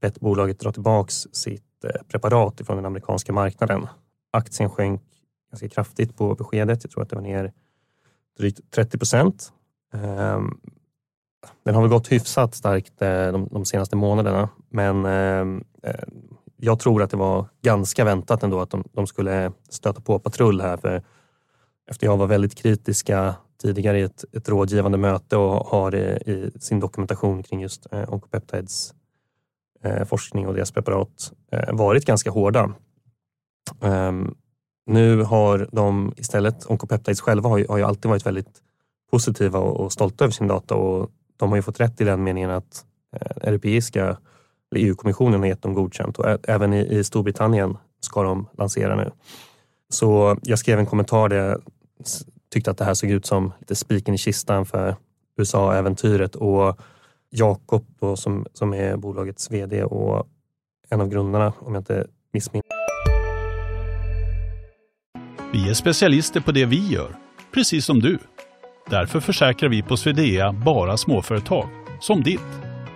bett 0.00 0.20
bolaget 0.20 0.60
dra 0.60 0.72
tillbaka 0.72 1.10
sitt 1.10 1.84
eh, 1.84 2.02
preparat 2.08 2.60
ifrån 2.60 2.76
den 2.76 2.86
amerikanska 2.86 3.32
marknaden. 3.32 3.86
Aktien 4.32 4.70
sjönk 4.70 5.02
ganska 5.50 5.68
kraftigt 5.68 6.16
på 6.16 6.34
beskedet. 6.34 6.84
Jag 6.84 6.90
tror 6.90 7.02
att 7.02 7.10
det 7.10 7.16
var 7.16 7.22
ner 7.22 7.52
drygt 8.38 8.70
30 8.70 8.98
procent. 8.98 9.52
Ehm, 9.94 10.58
den 11.64 11.74
har 11.74 11.82
väl 11.82 11.90
gått 11.90 12.12
hyfsat 12.12 12.54
starkt 12.54 13.02
eh, 13.02 13.32
de, 13.32 13.64
senaste 13.64 13.96
månaderna, 13.96 14.48
men 14.68 15.04
ehm, 15.04 15.64
jag 16.64 16.78
tror 16.78 17.02
att 17.02 17.10
det 17.10 17.16
var 17.16 17.46
ganska 17.62 18.04
väntat 18.04 18.42
ändå 18.42 18.60
att 18.60 18.70
de, 18.70 18.84
de 18.92 19.06
skulle 19.06 19.52
stöta 19.68 20.00
på 20.00 20.18
patrull 20.18 20.60
här. 20.60 20.76
För 20.76 21.02
efter 21.90 22.06
jag 22.06 22.16
var 22.16 22.26
väldigt 22.26 22.54
kritiska 22.54 23.34
tidigare 23.62 24.00
i 24.00 24.02
ett, 24.02 24.24
ett 24.32 24.48
rådgivande 24.48 24.98
möte 24.98 25.36
och 25.36 25.66
har 25.66 25.94
i 25.94 26.50
sin 26.60 26.80
dokumentation 26.80 27.42
kring 27.42 27.60
just 27.60 27.86
eh, 27.92 28.12
Oncopeptides 28.12 28.94
eh, 29.82 30.04
forskning 30.04 30.46
och 30.46 30.54
deras 30.54 30.72
preparat 30.72 31.32
eh, 31.52 31.74
varit 31.74 32.04
ganska 32.04 32.30
hårda. 32.30 32.72
Um, 33.80 34.34
nu 34.86 35.22
har 35.22 35.68
de 35.72 36.12
istället, 36.16 36.66
Oncopeptides 36.66 37.20
själva 37.20 37.48
har 37.48 37.58
ju, 37.58 37.66
har 37.68 37.78
ju 37.78 37.84
alltid 37.84 38.08
varit 38.08 38.26
väldigt 38.26 38.62
positiva 39.10 39.58
och, 39.58 39.80
och, 39.80 39.92
stolta 39.92 40.24
över 40.24 40.32
sin 40.32 40.48
data 40.48 40.74
och 40.74 41.10
de 41.36 41.48
har 41.48 41.56
ju 41.56 41.62
fått 41.62 41.80
rätt 41.80 42.00
i 42.00 42.04
den 42.04 42.22
meningen 42.22 42.50
att 42.50 42.84
eh, 43.16 43.48
europeiska 43.48 44.16
EU-kommissionen 44.76 45.40
har 45.40 45.46
gett 45.46 45.62
dem 45.62 45.74
godkänt 45.74 46.18
och 46.18 46.48
även 46.48 46.72
i, 46.72 46.98
i 46.98 47.04
Storbritannien 47.04 47.76
ska 48.00 48.22
de 48.22 48.46
lansera 48.58 48.96
nu. 48.96 49.10
Så 49.88 50.38
jag 50.42 50.58
skrev 50.58 50.78
en 50.78 50.86
kommentar 50.86 51.28
där 51.28 51.36
jag 51.36 51.60
tyckte 52.52 52.70
att 52.70 52.78
det 52.78 52.84
här 52.84 52.94
såg 52.94 53.10
ut 53.10 53.26
som 53.26 53.52
lite 53.58 53.74
spiken 53.74 54.14
i 54.14 54.18
kistan 54.18 54.66
för 54.66 54.96
USA-äventyret 55.38 56.34
och 56.34 56.80
Jakob 57.30 57.84
som, 58.16 58.46
som 58.52 58.74
är 58.74 58.96
bolagets 58.96 59.50
VD 59.50 59.84
och 59.84 60.28
en 60.88 61.00
av 61.00 61.08
grundarna, 61.08 61.52
om 61.58 61.74
jag 61.74 61.80
inte 61.80 62.06
missminner 62.32 62.64
Vi 65.52 65.70
är 65.70 65.74
specialister 65.74 66.40
på 66.40 66.52
det 66.52 66.64
vi 66.64 66.88
gör, 66.88 67.16
precis 67.54 67.84
som 67.84 68.00
du. 68.00 68.18
Därför 68.90 69.20
försäkrar 69.20 69.70
vi 69.70 69.82
på 69.82 69.96
Swedea 69.96 70.52
bara 70.52 70.96
småföretag, 70.96 71.68
som 72.00 72.22
ditt. 72.22 72.73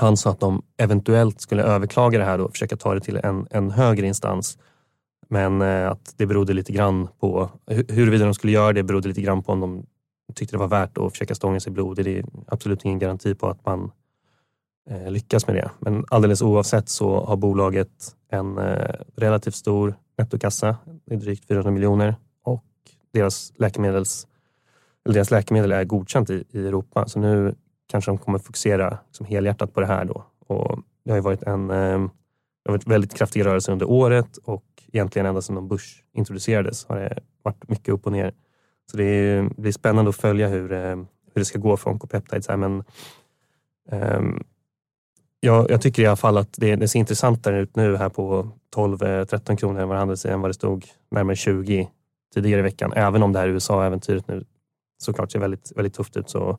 Han 0.00 0.16
sa 0.16 0.30
att 0.30 0.40
de 0.40 0.62
eventuellt 0.76 1.40
skulle 1.40 1.62
överklaga 1.62 2.18
det 2.18 2.24
här 2.24 2.40
och 2.40 2.52
försöka 2.52 2.76
ta 2.76 2.94
det 2.94 3.00
till 3.00 3.16
en, 3.16 3.46
en 3.50 3.70
högre 3.70 4.06
instans. 4.06 4.58
Men 5.28 5.62
eh, 5.62 5.90
att 5.90 6.14
det 6.16 6.26
berodde 6.26 6.52
lite 6.52 6.72
grann 6.72 7.08
på 7.20 7.50
huruvida 7.66 8.24
de 8.24 8.34
skulle 8.34 8.52
göra 8.52 8.72
det 8.72 8.82
berodde 8.82 9.08
lite 9.08 9.20
grann 9.20 9.42
på 9.42 9.52
om 9.52 9.60
de 9.60 9.86
tyckte 10.34 10.56
det 10.56 10.60
var 10.60 10.68
värt 10.68 10.98
att 10.98 11.12
försöka 11.12 11.34
stånga 11.34 11.60
sig 11.60 11.72
blod. 11.72 11.96
Det 11.96 12.18
är 12.18 12.24
absolut 12.46 12.84
ingen 12.84 12.98
garanti 12.98 13.34
på 13.34 13.48
att 13.48 13.66
man 13.66 13.90
eh, 14.90 15.10
lyckas 15.10 15.46
med 15.46 15.56
det. 15.56 15.70
Men 15.78 16.04
alldeles 16.08 16.42
oavsett 16.42 16.88
så 16.88 17.24
har 17.24 17.36
bolaget 17.36 18.16
en 18.30 18.58
eh, 18.58 18.94
relativt 19.16 19.54
stor 19.54 19.94
nettokassa, 20.18 20.76
drygt 21.04 21.44
400 21.48 21.70
miljoner 21.70 22.14
och 22.42 22.64
deras, 23.12 23.52
läkemedels, 23.56 24.26
eller 25.04 25.14
deras 25.14 25.30
läkemedel 25.30 25.72
är 25.72 25.84
godkänt 25.84 26.30
i, 26.30 26.44
i 26.50 26.66
Europa. 26.66 27.08
Så 27.08 27.18
nu 27.18 27.54
kanske 27.90 28.10
de 28.10 28.18
kommer 28.18 28.38
fokusera 28.38 28.98
liksom 29.06 29.26
helhjärtat 29.26 29.74
på 29.74 29.80
det 29.80 29.86
här. 29.86 30.04
Då. 30.04 30.24
Och 30.46 30.78
det 31.04 31.10
har 31.10 31.16
ju 31.16 31.22
varit 31.22 31.42
en 31.42 31.70
ehm, 31.70 32.10
det 32.64 32.70
har 32.70 32.72
varit 32.72 32.86
väldigt 32.86 33.14
kraftig 33.14 33.44
rörelse 33.44 33.72
under 33.72 33.90
året 33.90 34.36
och 34.36 34.64
egentligen 34.92 35.26
ända 35.26 35.42
sedan 35.42 35.54
de 35.54 35.68
börs 35.68 36.02
introducerades 36.12 36.86
har 36.88 36.96
det 36.96 37.18
varit 37.42 37.68
mycket 37.68 37.88
upp 37.88 38.06
och 38.06 38.12
ner. 38.12 38.32
Så 38.90 38.96
det 38.96 39.44
blir 39.56 39.72
spännande 39.72 40.08
att 40.08 40.16
följa 40.16 40.48
hur, 40.48 40.72
ehm, 40.72 41.06
hur 41.34 41.40
det 41.40 41.44
ska 41.44 41.58
gå 41.58 41.76
för 41.76 41.90
Oncopeptides. 41.90 42.48
Här, 42.48 42.56
men, 42.56 42.84
um, 43.90 44.44
jag, 45.40 45.70
jag, 45.70 45.82
tycker 45.82 46.02
i 46.02 46.06
alla 46.06 46.16
fall 46.16 46.36
att 46.36 46.52
det, 46.52 46.76
det 46.76 46.88
ser 46.88 46.98
intressantare 46.98 47.60
ut 47.60 47.76
nu 47.76 47.96
här 47.96 48.08
på 48.08 48.48
12-13 48.76 49.50
eh, 49.50 49.56
kronor 49.56 49.84
var 49.84 49.96
handels 49.96 50.26
än 50.26 50.40
vad 50.40 50.50
det 50.50 50.54
stod 50.54 50.84
närmare 51.10 51.36
20 51.36 51.90
tidigare 52.34 52.60
i 52.60 52.62
veckan. 52.62 52.92
Även 52.92 53.22
om 53.22 53.32
det 53.32 53.38
här 53.38 53.48
USA-äventyret 53.48 54.28
nu 54.28 54.44
såklart 54.98 55.32
ser 55.32 55.38
väldigt, 55.38 55.72
väldigt 55.76 55.94
tufft 55.94 56.16
ut 56.16 56.30
så 56.30 56.58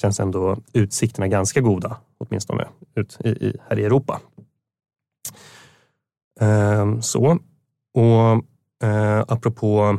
känns 0.00 0.20
ändå 0.20 0.56
utsikterna 0.72 1.28
ganska 1.28 1.60
goda, 1.60 1.96
åtminstone 2.18 2.68
ut 2.94 3.18
i, 3.24 3.28
i, 3.28 3.56
här 3.68 3.78
i 3.78 3.84
Europa. 3.84 4.20
Um, 6.40 7.02
så, 7.02 7.38
och 7.94 8.34
uh, 8.84 9.24
apropå 9.28 9.98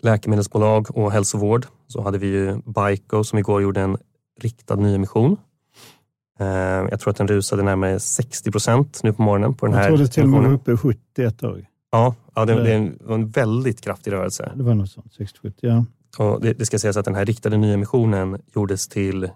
läkemedelsbolag 0.00 0.96
och 0.96 1.12
hälsovård 1.12 1.66
så 1.86 2.02
hade 2.02 2.18
vi 2.18 2.26
ju 2.26 2.56
Bico 2.56 3.24
som 3.24 3.38
igår 3.38 3.62
gjorde 3.62 3.80
en 3.80 3.96
riktad 4.40 4.76
nyemission. 4.76 5.36
Uh, 6.40 6.46
jag 6.90 7.00
tror 7.00 7.10
att 7.10 7.16
den 7.16 7.28
rusade 7.28 7.62
närmare 7.62 8.00
60 8.00 8.50
procent 8.50 9.00
nu 9.02 9.12
på 9.12 9.22
morgonen. 9.22 9.54
På 9.54 9.66
den 9.66 9.74
jag 9.74 9.82
här 9.82 9.88
trodde 9.88 10.08
till 10.08 10.22
och 10.22 10.28
med 10.28 10.42
var 10.42 10.52
uppe 10.52 10.76
70 10.76 11.24
ett 11.24 11.38
tag. 11.38 11.66
Ja, 11.90 12.14
ja 12.34 12.44
det, 12.44 12.62
det 12.62 12.92
var 13.00 13.14
en 13.14 13.28
väldigt 13.28 13.80
kraftig 13.80 14.12
rörelse. 14.12 14.52
Det 14.54 14.62
var 14.62 14.74
något 14.74 14.90
sånt, 14.90 15.12
60-70, 15.18 15.52
ja. 15.60 15.84
Och 16.18 16.40
det, 16.40 16.52
det, 16.52 16.66
ska 16.66 16.78
sägas 16.78 16.96
att 16.96 17.04
den 17.04 17.14
här 17.14 17.24
riktade 17.24 17.56
nyemissionen 17.56 18.42
gjordes 18.54 18.88
till 18.88 19.30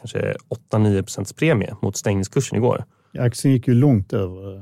kanske 0.00 0.34
8-9 0.72 1.02
procents 1.02 1.32
premie 1.32 1.76
mot 1.82 1.96
stängningskursen 1.96 2.58
igår. 2.58 2.84
Aktien 3.18 3.54
gick 3.54 3.68
ju 3.68 3.74
långt 3.74 4.12
över 4.12 4.52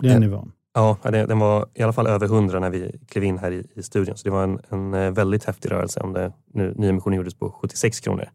den 0.00 0.10
ja, 0.10 0.18
nivån. 0.18 0.52
Ja, 0.74 0.98
den 1.02 1.38
var 1.38 1.66
i 1.74 1.82
alla 1.82 1.92
fall 1.92 2.06
över 2.06 2.26
100 2.26 2.60
när 2.60 2.70
vi 2.70 3.00
klev 3.08 3.24
in 3.24 3.38
här 3.38 3.50
i, 3.50 3.66
i 3.74 3.82
studion. 3.82 4.16
Så 4.16 4.24
det 4.24 4.30
var 4.30 4.44
en, 4.44 4.58
en 4.68 4.94
eh, 4.94 5.10
väldigt 5.10 5.44
häftig 5.44 5.70
rörelse 5.70 6.00
om 6.00 6.12
det 6.12 6.32
nu 6.54 6.74
nyemissionen 6.76 7.16
gjordes 7.16 7.34
på 7.34 7.50
76 7.50 8.00
kronor. 8.00 8.28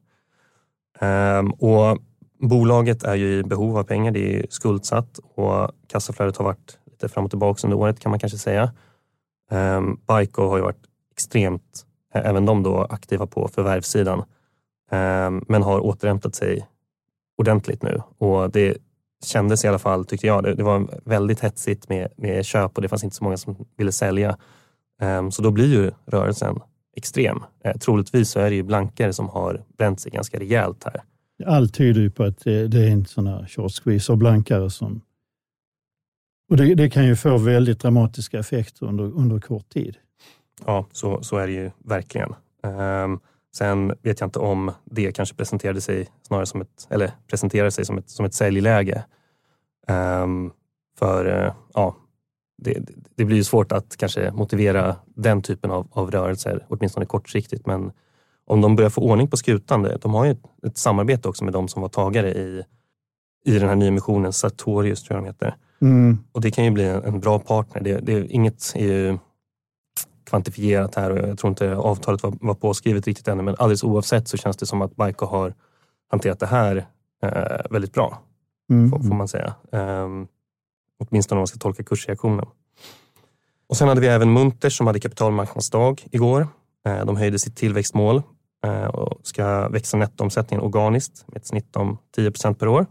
Um, 1.02 1.52
och 1.52 1.98
bolaget 2.40 3.04
är 3.04 3.16
ju 3.16 3.40
i 3.40 3.44
behov 3.44 3.78
av 3.78 3.84
pengar. 3.84 4.12
Det 4.12 4.40
är 4.40 4.46
skuldsatt 4.50 5.20
och 5.36 5.72
kassaflödet 5.88 6.38
har 6.38 6.46
varit 6.46 6.78
lite 6.92 7.10
fram 7.10 7.24
och 7.24 7.30
tillbaka 7.30 7.68
under 7.68 7.78
året 7.78 8.00
kan 8.00 8.10
man 8.10 8.20
kanske 8.20 8.38
säga. 8.38 8.72
Um, 9.52 10.00
Bico 10.08 10.48
har 10.48 10.58
ju 10.58 10.64
varit 10.64 10.84
extremt 11.12 11.86
även 12.14 12.46
de 12.46 12.64
då 12.64 12.88
aktiva 12.90 13.28
på 13.28 13.48
förvärvssidan, 13.48 14.24
ehm, 14.92 15.46
men 15.48 15.64
har 15.64 15.80
återhämtat 15.80 16.36
sig 16.36 16.68
ordentligt 17.38 17.84
nu. 17.84 18.02
Och 18.18 18.52
det 18.52 18.78
kändes 19.26 19.66
i 19.66 19.68
alla 19.68 19.80
fall, 19.80 20.06
tyckte 20.06 20.28
jag, 20.28 20.44
det, 20.44 20.64
var 20.64 20.88
väldigt 21.06 21.40
hetsigt 21.40 21.90
med, 21.90 22.08
med 22.18 22.46
köp 22.46 22.76
och 22.76 22.82
det 22.82 22.90
fanns 22.90 23.04
inte 23.04 23.16
så 23.16 23.24
många 23.24 23.38
som 23.38 23.56
ville 23.78 23.92
sälja. 23.92 24.38
Ehm, 25.02 25.32
så 25.32 25.42
då 25.42 25.52
blir 25.52 25.68
ju 25.68 25.92
rörelsen 26.06 26.60
extrem. 26.96 27.44
Troligtvis 27.80 28.30
så 28.30 28.40
är 28.40 28.50
det 28.50 28.56
ju 28.56 28.64
blankare 28.64 29.14
som 29.14 29.30
har 29.30 29.64
bränt 29.78 30.00
sig 30.00 30.12
ganska 30.12 30.40
rejält 30.40 30.84
här. 30.84 31.02
Allt 31.46 31.74
tyder 31.74 32.02
ju 32.02 32.12
på 32.12 32.24
att 32.24 32.40
det, 32.40 32.68
det 32.68 32.80
är 32.80 32.90
inte 32.90 33.10
sådana 33.10 33.48
short 33.48 33.72
squeeze 33.72 34.12
och 34.12 34.18
blankare 34.18 34.70
som... 34.70 35.02
Och 36.50 36.58
det, 36.58 36.76
det, 36.76 36.90
kan 36.90 37.06
ju 37.06 37.16
få 37.16 37.38
väldigt 37.38 37.80
dramatiska 37.80 38.40
effekter 38.40 38.86
under, 38.86 39.04
under 39.04 39.40
kort 39.40 39.70
tid. 39.70 39.98
Ja, 40.66 40.86
så, 40.92 41.24
så 41.24 41.38
är 41.38 41.48
det 41.48 41.54
ju 41.54 41.72
verkligen. 41.86 42.36
Um, 42.64 43.20
sen 43.56 43.88
vet 44.02 44.20
jag 44.20 44.28
inte 44.28 44.40
om 44.40 44.72
det 44.86 45.12
kanske 45.12 45.36
presenterade 45.36 45.82
sig 45.82 46.08
snarare 46.22 46.46
som 46.46 46.62
ett, 46.62 46.88
eller 46.90 47.12
presenterade 47.28 47.72
sig 47.72 47.86
som 47.86 47.98
ett, 47.98 48.10
som 48.10 48.26
ett 48.26 48.34
säljläge. 48.34 49.04
Um, 49.88 50.52
för 51.00 51.26
uh, 51.26 51.54
ja, 51.74 51.96
det, 52.58 52.80
det, 53.16 53.26
blir 53.26 53.38
ju 53.38 53.44
svårt 53.44 53.72
att 53.72 53.98
kanske 53.98 54.32
motivera 54.32 54.96
den 55.06 55.42
typen 55.42 55.72
av, 55.72 55.88
av 55.92 56.12
rörelser, 56.12 56.66
åtminstone 56.70 57.06
kortsiktigt. 57.06 57.66
Men 57.66 57.92
om 58.46 58.62
de 58.62 58.76
börjar 58.76 58.90
få 58.90 59.02
ordning 59.02 59.28
på 59.28 59.38
skutan, 59.38 59.88
de 60.02 60.14
har 60.14 60.26
ju 60.26 60.32
ett, 60.32 60.44
ett 60.68 60.78
samarbete 60.78 61.30
också 61.30 61.44
med 61.44 61.54
de 61.54 61.68
som 61.68 61.82
var 61.82 61.90
tagare 61.90 62.34
i, 62.34 62.64
i 63.46 63.60
den 63.60 63.70
här 63.70 63.76
nyemissionen, 63.76 64.34
Sartorius 64.34 65.04
tror 65.04 65.18
jag 65.18 65.24
de 65.24 65.28
heter. 65.28 65.56
Mm. 65.82 66.18
Och 66.32 66.42
det 66.42 66.52
kan 66.52 66.66
ju 66.66 66.72
bli 66.72 66.84
en, 66.84 67.04
en 67.04 67.20
bra 67.20 67.40
partner. 67.40 67.82
Det, 67.82 68.00
det, 68.00 68.28
inget 68.28 68.74
är 68.76 68.86
ju 68.86 69.18
kvantifierat 70.26 70.96
här 70.96 71.10
och 71.10 71.30
jag 71.30 71.38
tror 71.38 71.50
inte 71.50 71.76
avtalet 71.76 72.24
var, 72.24 72.34
var 72.42 72.54
påskrivet 72.54 73.08
riktigt 73.08 73.28
ännu 73.28 73.44
men 73.44 73.56
alldeles 73.60 73.84
oavsett 73.84 74.28
så 74.28 74.38
känns 74.38 74.58
det 74.58 74.66
som 74.66 74.82
att 74.82 74.96
Baiko 74.96 75.26
har 75.26 75.54
hanterat 76.08 76.40
det 76.40 76.46
här 76.46 76.88
eh, 77.24 77.72
väldigt 77.72 77.94
bra. 77.94 78.22
Mm. 78.72 78.90
Får, 78.90 79.00
får, 79.00 79.16
man 79.16 79.28
säga. 79.28 79.56
Um, 79.72 80.28
åtminstone 81.00 81.38
om 81.38 81.42
man 81.42 81.48
ska 81.48 81.60
tolka 81.60 81.84
kursreaktionen. 81.84 82.46
Och 83.70 83.78
sen 83.78 83.88
hade 83.88 84.02
vi 84.02 84.08
även 84.08 84.34
Munters 84.34 84.78
som 84.78 84.88
hade 84.88 85.00
kapitalmarknadsdag 85.00 86.08
igår. 86.12 86.48
Eh, 86.88 87.06
de 87.06 87.18
höjde 87.18 87.40
sitt 87.40 87.56
tillväxtmål 87.56 88.22
eh, 88.66 88.86
och 88.86 89.20
ska 89.24 89.70
växa 89.70 89.98
nettoomsättningen 89.98 90.66
organiskt 90.66 91.26
med 91.28 91.38
ett 91.38 91.48
snitt 91.48 91.76
om 91.76 91.98
10 92.16 92.32
procent 92.32 92.60
per 92.60 92.68
år. 92.68 92.86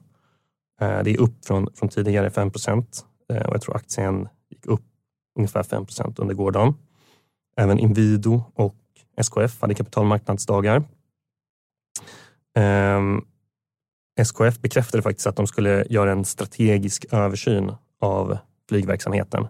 Eh, 0.80 1.02
det 1.02 1.10
är 1.10 1.20
upp 1.20 1.44
från, 1.44 1.68
från 1.74 1.88
tidigare 1.88 2.30
5 2.30 2.50
procent 2.50 3.04
eh, 3.32 3.46
och 3.46 3.54
jag 3.54 3.62
tror 3.62 3.76
aktien 3.76 4.28
gick 4.50 4.66
upp 4.66 4.84
ungefär 5.38 5.62
5 5.62 5.86
procent 5.86 6.18
under 6.18 6.34
gårdagen. 6.34 6.74
Även 7.56 7.78
Inwido 7.78 8.42
och 8.54 8.76
SKF 9.16 9.60
hade 9.60 9.74
kapitalmarknadsdagar. 9.74 10.82
Ehm, 12.54 13.20
SKF 14.16 14.60
bekräftade 14.60 15.02
faktiskt 15.02 15.26
att 15.26 15.36
de 15.36 15.46
skulle 15.46 15.86
göra 15.90 16.12
en 16.12 16.24
strategisk 16.24 17.06
översyn 17.10 17.72
av 18.00 18.38
flygverksamheten. 18.68 19.46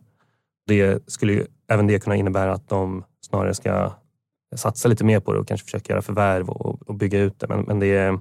Det 0.67 1.11
skulle 1.11 1.33
ju, 1.33 1.47
även 1.69 1.87
det 1.87 1.99
kunna 1.99 2.17
innebära 2.17 2.53
att 2.53 2.69
de 2.69 3.05
snarare 3.21 3.55
ska 3.55 3.93
satsa 4.57 4.89
lite 4.89 5.05
mer 5.05 5.21
på 5.21 5.33
det 5.33 5.39
och 5.39 5.49
kanske 5.49 5.65
försöka 5.65 5.93
göra 5.93 6.03
förvärv 6.03 6.51
och, 6.51 6.89
och 6.89 6.95
bygga 6.95 7.19
ut 7.19 7.41
det. 7.41 7.49
Men, 7.49 7.61
men 7.61 7.79
det 7.79 7.97
är, 7.97 8.19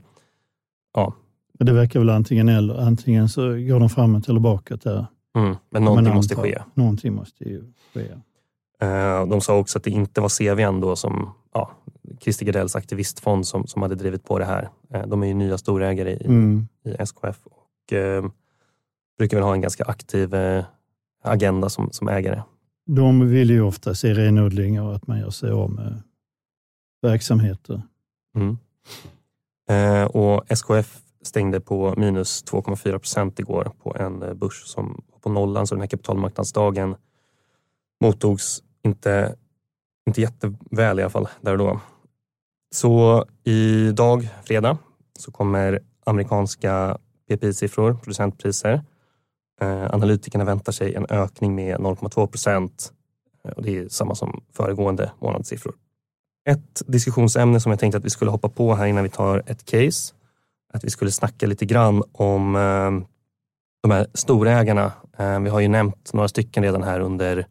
ja. 0.94 1.14
Det 1.54 1.74
verkar 1.74 2.00
väl 2.00 2.10
antingen 2.10 2.50
eller. 2.50 2.76
Antingen 2.76 3.30
så 3.30 3.42
går 3.42 3.80
de 3.80 3.90
framåt 3.90 4.30
eller 4.30 4.40
bakåt 4.40 4.82
där. 4.82 5.06
Mm, 5.36 5.56
men 5.70 5.84
någonting 5.84 6.14
måste 6.14 6.36
ske. 6.36 6.62
Någonting 6.74 7.14
måste 7.14 7.44
ju 7.44 7.74
ske. 7.94 8.08
Eh, 8.82 9.28
de 9.28 9.42
sa 9.42 9.58
också 9.58 9.78
att 9.78 9.84
det 9.84 9.92
inte 9.92 10.22
var 10.22 10.30
CVN 10.30 10.82
då 10.82 10.96
som 10.96 11.34
ja, 11.54 11.72
Christer 12.20 12.46
Gardells 12.46 12.76
aktivistfond 12.76 13.48
som, 13.48 13.68
som 13.68 13.82
hade 13.82 13.96
drivit 13.96 14.24
på 14.24 14.40
det 14.40 14.46
här. 14.46 14.70
Eh, 14.94 15.08
de 15.08 15.24
är 15.24 15.28
ju 15.28 15.34
nya 15.34 15.58
storägare 15.58 16.12
i, 16.12 16.26
mm. 16.26 16.68
i 16.86 16.90
SKF 17.00 17.40
och 17.46 17.94
eh, 17.94 18.26
brukar 19.18 19.38
väl 19.38 19.44
ha 19.44 19.54
en 19.54 19.62
ganska 19.62 19.84
aktiv 19.84 20.34
eh, 20.34 20.66
agenda 21.24 21.70
som, 21.70 21.92
som 21.92 22.08
ägare. 22.08 22.42
De 22.86 23.30
vill 23.30 23.50
ju 23.50 23.62
ofta 23.62 23.96
se 23.96 24.14
renodling 24.14 24.82
och 24.82 24.96
att 24.96 25.08
man 25.08 25.20
gör 25.20 25.30
sig 25.30 25.52
av 25.52 25.72
med 25.72 26.02
verksamheter. 27.02 27.82
Mm. 28.36 28.58
Eh, 29.70 30.06
och 30.06 30.44
SKF 30.52 31.02
stängde 31.22 31.60
på 31.60 31.94
minus 31.98 32.46
2,4 32.46 32.98
procent 32.98 33.40
igår 33.40 33.72
på 33.84 33.96
en 34.00 34.40
börs 34.40 34.64
som 34.66 35.04
var 35.12 35.20
på 35.20 35.30
nollan, 35.30 35.68
så 35.68 35.76
den 35.76 35.82
här 35.82 35.88
kapitalmarknadsdagen 35.88 36.96
mottogs 38.02 38.64
inte, 38.84 39.36
inte 40.08 40.22
jätteväl 40.22 41.00
i 41.00 41.04
alla 41.04 41.10
fall 41.10 41.28
där 41.42 41.52
och 41.52 41.58
då. 41.58 41.80
Så 42.76 43.26
idag, 43.44 44.28
fredag, 44.44 44.78
så 45.20 45.32
kommer 45.32 45.80
amerikanska 46.06 46.98
PPI-siffror, 47.30 47.94
producentpriser. 47.94 48.84
Eh, 49.62 49.94
analytikerna 49.94 50.44
väntar 50.44 50.72
sig 50.72 50.96
en 50.96 51.06
ökning 51.10 51.56
med 51.56 51.78
0,2 51.78 52.28
procent 52.28 52.94
eh, 53.44 53.52
och 53.52 53.64
det 53.64 53.78
är 53.78 53.90
samma 53.90 54.16
som 54.16 54.44
föregående 54.54 55.12
månadssiffror. 55.20 55.76
Ett 56.50 56.82
diskussionsämne 56.88 57.60
som 57.60 57.70
jag 57.70 57.80
tänkte 57.80 57.98
att 57.98 58.06
vi 58.06 58.10
skulle 58.10 58.32
hoppa 58.32 58.50
på 58.50 58.76
här 58.76 58.86
innan 58.86 59.04
vi 59.04 59.10
tar 59.10 59.44
ett 59.46 59.66
case, 59.66 60.14
att 60.74 60.84
vi 60.84 60.90
skulle 60.90 61.12
snacka 61.12 61.48
lite 61.48 61.66
grann 61.66 62.04
om 62.12 62.56
eh, 62.56 63.08
de 63.84 63.92
här 63.92 64.08
storägarna. 64.14 64.92
Eh, 65.18 65.40
vi 65.40 65.50
har 65.50 65.60
ju 65.60 65.68
nämnt 65.68 66.14
några 66.14 66.28
stycken 66.28 66.64
redan 66.64 66.84
här 66.84 67.00
under 67.00 67.48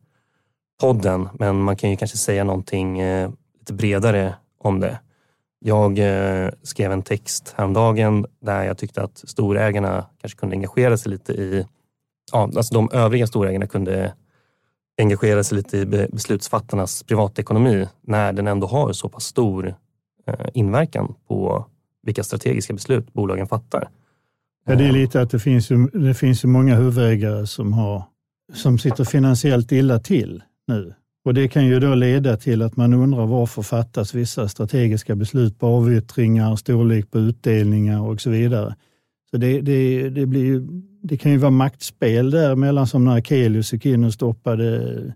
podden, 0.80 1.28
men 1.38 1.62
man 1.62 1.76
kan 1.76 1.90
ju 1.90 1.96
kanske 1.96 2.16
säga 2.16 2.44
någonting 2.44 3.00
eh, 3.00 3.30
lite 3.58 3.72
bredare 3.72 4.34
om 4.58 4.80
det. 4.80 5.00
Jag 5.58 5.98
eh, 5.98 6.50
skrev 6.62 6.92
en 6.92 7.02
text 7.02 7.54
häromdagen 7.56 8.26
där 8.40 8.64
jag 8.64 8.78
tyckte 8.78 9.02
att 9.02 9.18
storägarna 9.18 10.06
kanske 10.20 10.38
kunde 10.38 10.56
engagera 10.56 10.96
sig 10.96 11.12
lite 11.12 11.32
i 11.32 11.66
ja, 12.32 12.50
alltså 12.56 12.74
de 12.74 12.90
övriga 12.92 13.26
storägarna 13.26 13.66
kunde 13.66 14.14
engagera 15.00 15.44
sig 15.44 15.56
lite 15.56 15.78
i 15.78 15.86
beslutsfattarnas 15.86 17.02
privatekonomi 17.02 17.88
när 18.00 18.32
den 18.32 18.46
ändå 18.46 18.66
har 18.66 18.92
så 18.92 19.08
pass 19.08 19.24
stor 19.24 19.74
eh, 20.26 20.46
inverkan 20.54 21.14
på 21.28 21.66
vilka 22.02 22.22
strategiska 22.24 22.72
beslut 22.72 23.12
bolagen 23.12 23.46
fattar. 23.46 23.88
Ja, 24.66 24.74
det 24.74 24.84
är 24.84 24.92
lite 24.92 25.20
att 25.20 25.30
det 25.30 25.38
finns 25.38 25.70
ju, 25.70 25.86
det 25.86 26.14
finns 26.14 26.44
ju 26.44 26.48
många 26.48 26.74
huvudägare 26.74 27.46
som, 27.46 27.72
har, 27.72 28.02
som 28.54 28.78
sitter 28.78 29.04
finansiellt 29.04 29.72
illa 29.72 29.98
till 29.98 30.42
nu. 30.70 30.94
Och 31.24 31.34
Det 31.34 31.48
kan 31.48 31.66
ju 31.66 31.80
då 31.80 31.94
leda 31.94 32.36
till 32.36 32.62
att 32.62 32.76
man 32.76 32.94
undrar 32.94 33.26
varför 33.26 33.62
fattas 33.62 34.14
vissa 34.14 34.48
strategiska 34.48 35.16
beslut 35.16 35.58
på 35.58 35.66
avyttringar, 35.66 36.56
storlek 36.56 37.10
på 37.10 37.18
utdelningar 37.18 38.00
och 38.00 38.20
så 38.20 38.30
vidare. 38.30 38.74
Så 39.30 39.36
det, 39.36 39.60
det, 39.60 40.08
det, 40.10 40.26
blir, 40.26 40.62
det 41.02 41.16
kan 41.16 41.32
ju 41.32 41.38
vara 41.38 41.50
maktspel 41.50 42.30
där 42.30 42.56
mellan 42.56 42.86
som 42.86 43.04
när 43.04 43.16
Akelius 43.16 43.72
gick 43.72 43.86
in 43.86 44.04
och 44.04 44.14
stoppade 44.14 45.14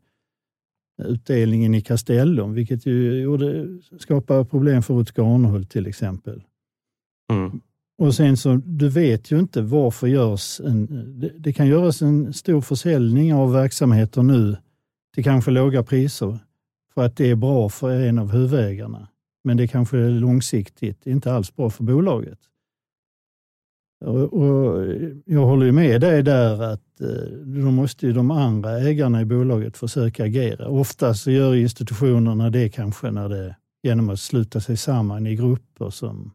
utdelningen 1.02 1.74
i 1.74 1.80
Castellum, 1.80 2.52
vilket 2.52 2.86
ju 2.86 3.20
gjorde, 3.20 3.66
skapade 3.98 4.44
problem 4.44 4.82
för 4.82 4.94
Rutger 4.94 5.34
Arnhult 5.34 5.70
till 5.70 5.86
exempel. 5.86 6.42
Mm. 7.32 7.60
Och 7.98 8.14
sen 8.14 8.36
så, 8.36 8.60
du 8.64 8.88
vet 8.88 9.30
ju 9.30 9.38
inte 9.38 9.62
varför 9.62 10.06
görs 10.06 10.60
en... 10.60 10.86
Det, 11.20 11.32
det, 11.38 11.52
kan 11.52 11.66
göras 11.66 12.02
en 12.02 12.32
stor 12.32 12.60
försäljning 12.60 13.34
av 13.34 13.52
verksamheter 13.52 14.22
nu 14.22 14.56
till 15.14 15.24
kanske 15.24 15.50
låga 15.50 15.82
priser 15.82 16.38
för 16.94 17.04
att 17.04 17.16
det 17.16 17.30
är 17.30 17.34
bra 17.34 17.68
för 17.68 17.90
en 17.90 18.18
av 18.18 18.32
huvudägarna. 18.32 19.08
Men 19.44 19.56
det 19.56 19.68
kanske 19.68 19.98
är 19.98 20.10
långsiktigt 20.10 21.06
inte 21.06 21.32
alls 21.32 21.56
bra 21.56 21.70
för 21.70 21.84
bolaget. 21.84 22.38
Och 24.04 24.86
jag 25.24 25.46
håller 25.46 25.72
med 25.72 26.00
dig 26.00 26.22
där 26.22 26.62
att 26.62 27.00
eh, 27.00 27.38
då 27.44 27.70
måste 27.70 28.12
de 28.12 28.30
andra 28.30 28.78
ägarna 28.78 29.20
i 29.20 29.24
bolaget 29.24 29.76
försöka 29.76 30.24
agera. 30.24 30.68
Ofta 30.68 31.14
så 31.14 31.30
gör 31.30 31.54
institutionerna 31.54 32.50
det 32.50 32.68
kanske 32.68 33.10
när 33.10 33.28
det, 33.28 33.56
genom 33.82 34.10
att 34.10 34.20
sluta 34.20 34.60
sig 34.60 34.76
samman 34.76 35.26
i 35.26 35.36
grupper 35.36 35.90
som, 35.90 36.30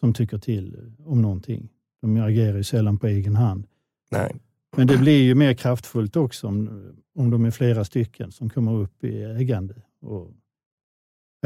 som 0.00 0.14
tycker 0.14 0.38
till 0.38 0.94
om 0.98 1.22
någonting. 1.22 1.68
De 2.02 2.16
agerar 2.16 2.56
ju 2.56 2.64
sällan 2.64 2.98
på 2.98 3.06
egen 3.06 3.36
hand. 3.36 3.66
Nej. 4.10 4.40
Men 4.76 4.86
det 4.86 4.98
blir 4.98 5.22
ju 5.22 5.34
mer 5.34 5.54
kraftfullt 5.54 6.16
också 6.16 6.46
om, 6.46 6.82
om 7.18 7.30
de 7.30 7.44
är 7.44 7.50
flera 7.50 7.84
stycken 7.84 8.32
som 8.32 8.50
kommer 8.50 8.74
upp 8.74 9.04
i 9.04 9.22
ägande 9.22 9.74
och 10.02 10.30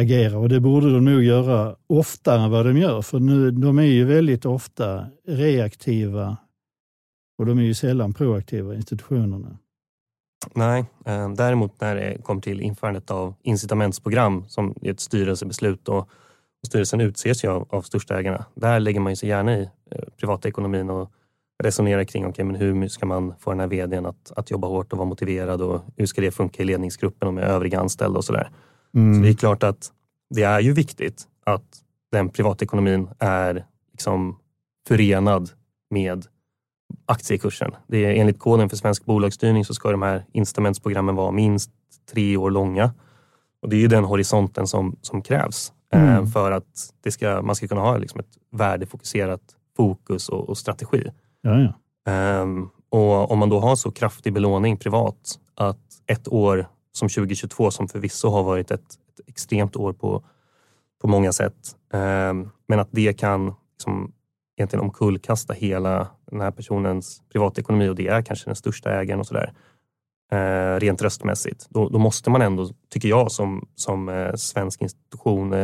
agerar. 0.00 0.36
och 0.36 0.48
det 0.48 0.60
borde 0.60 0.92
de 0.92 1.04
nog 1.04 1.22
göra 1.22 1.76
oftare 1.86 2.40
än 2.40 2.50
vad 2.50 2.66
de 2.66 2.78
gör. 2.78 3.02
För 3.02 3.20
nu, 3.20 3.50
de 3.50 3.78
är 3.78 3.82
ju 3.82 4.04
väldigt 4.04 4.44
ofta 4.44 5.06
reaktiva 5.26 6.36
och 7.38 7.46
de 7.46 7.58
är 7.58 7.62
ju 7.62 7.74
sällan 7.74 8.14
proaktiva, 8.14 8.74
institutionerna. 8.74 9.58
Nej, 10.54 10.84
eh, 11.04 11.32
däremot 11.32 11.80
när 11.80 11.96
det 11.96 12.22
kommer 12.22 12.40
till 12.40 12.60
införandet 12.60 13.10
av 13.10 13.34
incitamentsprogram 13.42 14.44
som 14.48 14.74
är 14.82 14.90
ett 14.90 15.00
styrelsebeslut 15.00 15.88
och, 15.88 16.08
styrelsen 16.66 17.00
utses 17.00 17.44
ju 17.44 17.48
av, 17.48 17.66
av 17.70 17.82
största 17.82 18.18
ägarna. 18.18 18.44
Där 18.54 18.80
lägger 18.80 19.00
man 19.00 19.12
ju 19.12 19.16
sig 19.16 19.28
gärna 19.28 19.58
i 19.58 19.68
eh, 19.90 20.04
privatekonomin 20.16 20.90
och 20.90 21.12
resonerar 21.62 22.04
kring 22.04 22.26
okay, 22.26 22.44
men 22.44 22.56
hur 22.56 22.88
ska 22.88 23.06
man 23.06 23.34
få 23.38 23.50
den 23.50 23.60
här 23.60 23.66
vdn 23.66 24.06
att, 24.06 24.32
att 24.36 24.50
jobba 24.50 24.68
hårt 24.68 24.92
och 24.92 24.98
vara 24.98 25.08
motiverad 25.08 25.62
och 25.62 25.80
hur 25.96 26.06
ska 26.06 26.20
det 26.20 26.30
funka 26.30 26.62
i 26.62 26.66
ledningsgruppen 26.66 27.28
och 27.28 27.34
med 27.34 27.44
övriga 27.44 27.80
anställda 27.80 28.18
och 28.18 28.24
sådär. 28.24 28.50
Mm. 28.94 29.14
Så 29.14 29.22
det 29.22 29.28
är 29.28 29.34
klart 29.34 29.62
att 29.62 29.92
det 30.30 30.42
är 30.42 30.60
ju 30.60 30.72
viktigt 30.72 31.28
att 31.44 31.82
den 32.12 32.28
privatekonomin 32.28 33.08
är 33.18 33.66
liksom 33.92 34.38
förenad 34.88 35.50
med 35.90 36.26
aktiekursen. 37.06 37.74
Det 37.86 38.04
är 38.04 38.14
enligt 38.14 38.38
koden 38.38 38.68
för 38.68 38.76
svensk 38.76 39.04
bolagsstyrning 39.04 39.64
så 39.64 39.74
ska 39.74 39.90
de 39.90 40.02
här 40.02 40.24
incitamentsprogrammen 40.32 41.14
vara 41.14 41.30
minst 41.30 41.70
tre 42.12 42.36
år 42.36 42.50
långa. 42.50 42.92
Och 43.62 43.68
det 43.68 43.76
är 43.76 43.80
ju 43.80 43.88
den 43.88 44.04
horisonten 44.04 44.66
som, 44.66 44.96
som 45.02 45.22
krävs 45.22 45.72
eh, 45.92 46.02
mm. 46.02 46.26
för 46.26 46.52
att 46.52 46.94
det 47.02 47.10
ska, 47.10 47.42
man 47.42 47.54
ska 47.54 47.68
kunna 47.68 47.80
ha 47.80 47.96
liksom 47.96 48.20
ett 48.20 48.38
värdefokuserat 48.52 49.40
fokus 49.76 50.28
och, 50.28 50.48
och 50.48 50.58
strategi. 50.58 51.10
Ja, 51.42 51.60
ja. 52.04 52.42
Um, 52.42 52.70
och 52.90 53.30
om 53.30 53.38
man 53.38 53.48
då 53.48 53.60
har 53.60 53.76
så 53.76 53.90
kraftig 53.90 54.32
belåning 54.32 54.76
privat 54.76 55.38
att 55.54 55.78
ett 56.06 56.28
år 56.28 56.66
som 56.92 57.08
2022 57.08 57.70
som 57.70 57.88
förvisso 57.88 58.28
har 58.28 58.42
varit 58.42 58.70
ett, 58.70 58.80
ett 58.80 59.28
extremt 59.28 59.76
år 59.76 59.92
på, 59.92 60.24
på 61.00 61.08
många 61.08 61.32
sätt. 61.32 61.76
um, 61.92 62.50
men 62.68 62.80
att 62.80 62.88
det 62.90 63.12
kan 63.12 63.54
liksom, 63.72 64.12
egentligen 64.56 64.84
omkullkasta 64.84 65.52
hela 65.52 66.08
den 66.30 66.40
här 66.40 66.50
personens 66.50 67.22
privatekonomi 67.32 67.88
och 67.88 67.96
det 67.96 68.08
är 68.08 68.22
kanske 68.22 68.48
den 68.48 68.56
största 68.56 69.00
ägaren 69.00 69.20
och 69.20 69.26
sådär. 69.26 69.52
Eh, 70.32 70.80
rent 70.80 71.02
röstmässigt. 71.02 71.66
Då, 71.70 71.88
då, 71.88 71.98
måste 71.98 72.30
man 72.30 72.42
ändå, 72.42 72.68
tycker 72.88 73.08
jag, 73.08 73.32
som, 73.32 73.68
som 73.74 74.08
eh, 74.08 74.34
svensk 74.34 74.82
institution 74.82 75.52
eh, 75.52 75.58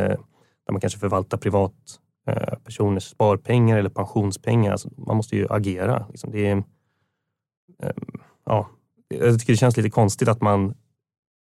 där 0.65 0.71
man 0.71 0.81
kanske 0.81 0.99
förvaltar 0.99 1.37
privat 1.37 1.73
Eh, 2.27 2.57
personers 2.63 3.03
sparpengar 3.03 3.77
eller 3.77 3.89
pensionspengar. 3.89 4.71
Alltså, 4.71 4.89
man 4.97 5.17
måste 5.17 5.35
ju 5.35 5.47
agera. 5.49 6.05
Liksom. 6.09 6.31
Det 6.31 6.47
är, 6.47 6.57
eh, 7.83 7.91
ja, 8.45 8.69
jag 9.07 9.39
tycker 9.39 9.53
det 9.53 9.57
känns 9.57 9.77
lite 9.77 9.89
konstigt 9.89 10.27
att 10.27 10.41
man 10.41 10.73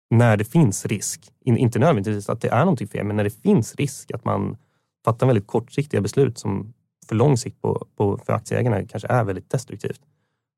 när 0.09 0.37
det 0.37 0.43
finns 0.43 0.85
risk, 0.85 1.31
inte 1.45 1.79
nödvändigtvis 1.79 2.29
att 2.29 2.41
det 2.41 2.49
är 2.49 2.59
någonting 2.59 2.87
fel, 2.87 3.05
men 3.05 3.15
när 3.15 3.23
det 3.23 3.41
finns 3.41 3.75
risk 3.75 4.11
att 4.11 4.25
man 4.25 4.57
fattar 5.05 5.27
väldigt 5.27 5.47
kortsiktiga 5.47 6.01
beslut 6.01 6.37
som 6.37 6.73
för 7.07 7.15
lång 7.15 7.37
sikt 7.37 7.61
på, 7.61 7.87
på, 7.97 8.17
för 8.25 8.33
aktieägarna 8.33 8.85
kanske 8.85 9.07
är 9.07 9.23
väldigt 9.23 9.49
destruktivt. 9.49 10.01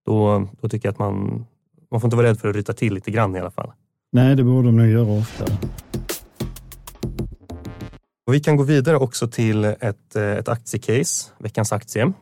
Då, 0.05 0.47
då 0.61 0.69
tycker 0.69 0.87
jag 0.87 0.93
att 0.93 0.99
man, 0.99 1.45
man 1.91 2.01
får 2.01 2.07
inte 2.07 2.17
vara 2.17 2.27
rädd 2.27 2.39
för 2.39 2.49
att 2.49 2.55
ryta 2.55 2.73
till 2.73 2.93
lite 2.93 3.11
grann 3.11 3.35
i 3.35 3.39
alla 3.39 3.51
fall. 3.51 3.71
Nej, 4.11 4.35
det 4.35 4.43
borde 4.43 4.67
de 4.67 4.77
nog 4.77 4.87
göra 4.87 5.19
oftare. 5.19 5.57
Och 8.27 8.33
vi 8.33 8.39
kan 8.39 8.57
gå 8.57 8.63
vidare 8.63 8.97
också 8.97 9.27
till 9.27 9.65
ett, 9.65 10.15
eh, 10.15 10.31
ett 10.31 10.49
aktiecase, 10.49 11.31
veckans 11.37 11.73
aktie. 11.73 12.13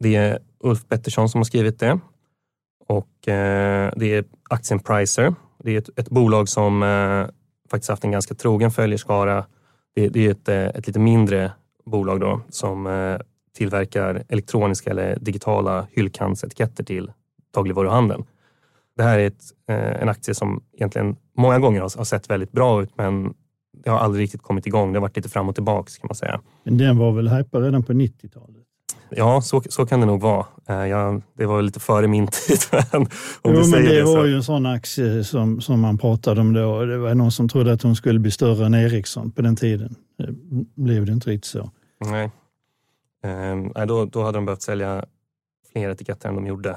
Det 0.00 0.14
är 0.14 0.38
Ulf 0.60 0.88
Pettersson 0.88 1.28
som 1.28 1.38
har 1.38 1.44
skrivit 1.44 1.80
det 1.80 2.00
och 2.86 3.28
eh, 3.28 3.92
det 3.96 4.14
är 4.14 4.24
aktien 4.50 4.80
Pricer 4.80 5.34
det 5.62 5.74
är 5.74 5.78
ett, 5.78 5.98
ett 5.98 6.10
bolag 6.10 6.48
som 6.48 6.82
eh, 6.82 7.26
faktiskt 7.70 7.90
haft 7.90 8.04
en 8.04 8.10
ganska 8.10 8.34
trogen 8.34 8.70
följerskara. 8.70 9.46
Det, 9.94 10.08
det 10.08 10.26
är 10.26 10.30
ett, 10.30 10.48
eh, 10.48 10.66
ett 10.66 10.86
lite 10.86 10.98
mindre 10.98 11.52
bolag 11.84 12.20
då 12.20 12.40
som 12.48 12.86
eh, 12.86 13.18
tillverkar 13.56 14.24
elektroniska 14.28 14.90
eller 14.90 15.18
digitala 15.20 15.86
hyllkantsetiketter 15.90 16.84
till 16.84 17.12
dagligvaruhandeln. 17.54 18.24
Det 18.96 19.02
här 19.02 19.18
är 19.18 19.26
ett, 19.26 19.42
eh, 19.68 20.02
en 20.02 20.08
aktie 20.08 20.34
som 20.34 20.62
egentligen 20.72 21.16
många 21.36 21.58
gånger 21.58 21.80
har, 21.80 21.90
har, 21.96 22.04
sett 22.04 22.30
väldigt 22.30 22.52
bra 22.52 22.82
ut 22.82 22.90
men 22.96 23.34
det 23.72 23.90
har 23.90 23.98
aldrig 23.98 24.22
riktigt 24.22 24.42
kommit 24.42 24.66
igång. 24.66 24.92
Det 24.92 24.98
har 24.98 25.02
varit 25.02 25.16
lite 25.16 25.28
fram 25.28 25.48
och 25.48 25.54
tillbaks 25.54 25.98
kan 25.98 26.08
man 26.08 26.14
säga. 26.14 26.40
Men 26.64 26.78
den 26.78 26.98
var 26.98 27.12
väl 27.12 27.28
hypad 27.28 27.62
redan 27.62 27.82
på 27.82 27.92
90-talet? 27.92 28.56
Ja, 29.10 29.40
så, 29.40 29.62
så 29.68 29.86
kan 29.86 30.00
det 30.00 30.06
nog 30.06 30.20
vara. 30.20 30.46
Eh, 30.68 30.86
jag, 30.86 31.22
det 31.38 31.46
var 31.46 31.62
lite 31.62 31.80
före 31.80 32.08
min 32.08 32.26
tid. 32.46 32.58
Men, 32.92 33.02
om 33.42 33.54
jo, 33.54 33.66
men 33.70 33.70
det, 33.84 33.94
det 33.94 34.04
var 34.04 34.24
ju 34.24 34.34
en 34.36 34.42
sån 34.42 34.66
aktie 34.66 35.24
som, 35.24 35.60
som 35.60 35.80
man 35.80 35.98
pratade 35.98 36.40
om 36.40 36.52
då. 36.52 36.84
Det 36.84 36.98
var 36.98 37.14
någon 37.14 37.32
som 37.32 37.48
trodde 37.48 37.72
att 37.72 37.82
hon 37.82 37.96
skulle 37.96 38.18
bli 38.18 38.30
större 38.30 38.66
än 38.66 38.74
Ericsson 38.74 39.30
på 39.30 39.42
den 39.42 39.56
tiden. 39.56 39.96
Det 40.18 40.34
blev 40.82 41.06
det 41.06 41.12
inte 41.12 41.30
riktigt 41.30 41.50
så. 41.50 41.70
Nej, 42.10 42.30
ehm, 43.24 43.72
då, 43.88 44.04
då 44.04 44.22
hade 44.22 44.38
de 44.38 44.44
behövt 44.44 44.62
sälja 44.62 45.04
fler 45.72 45.90
etiketter 45.90 46.28
än 46.28 46.34
de 46.34 46.46
gjorde. 46.46 46.76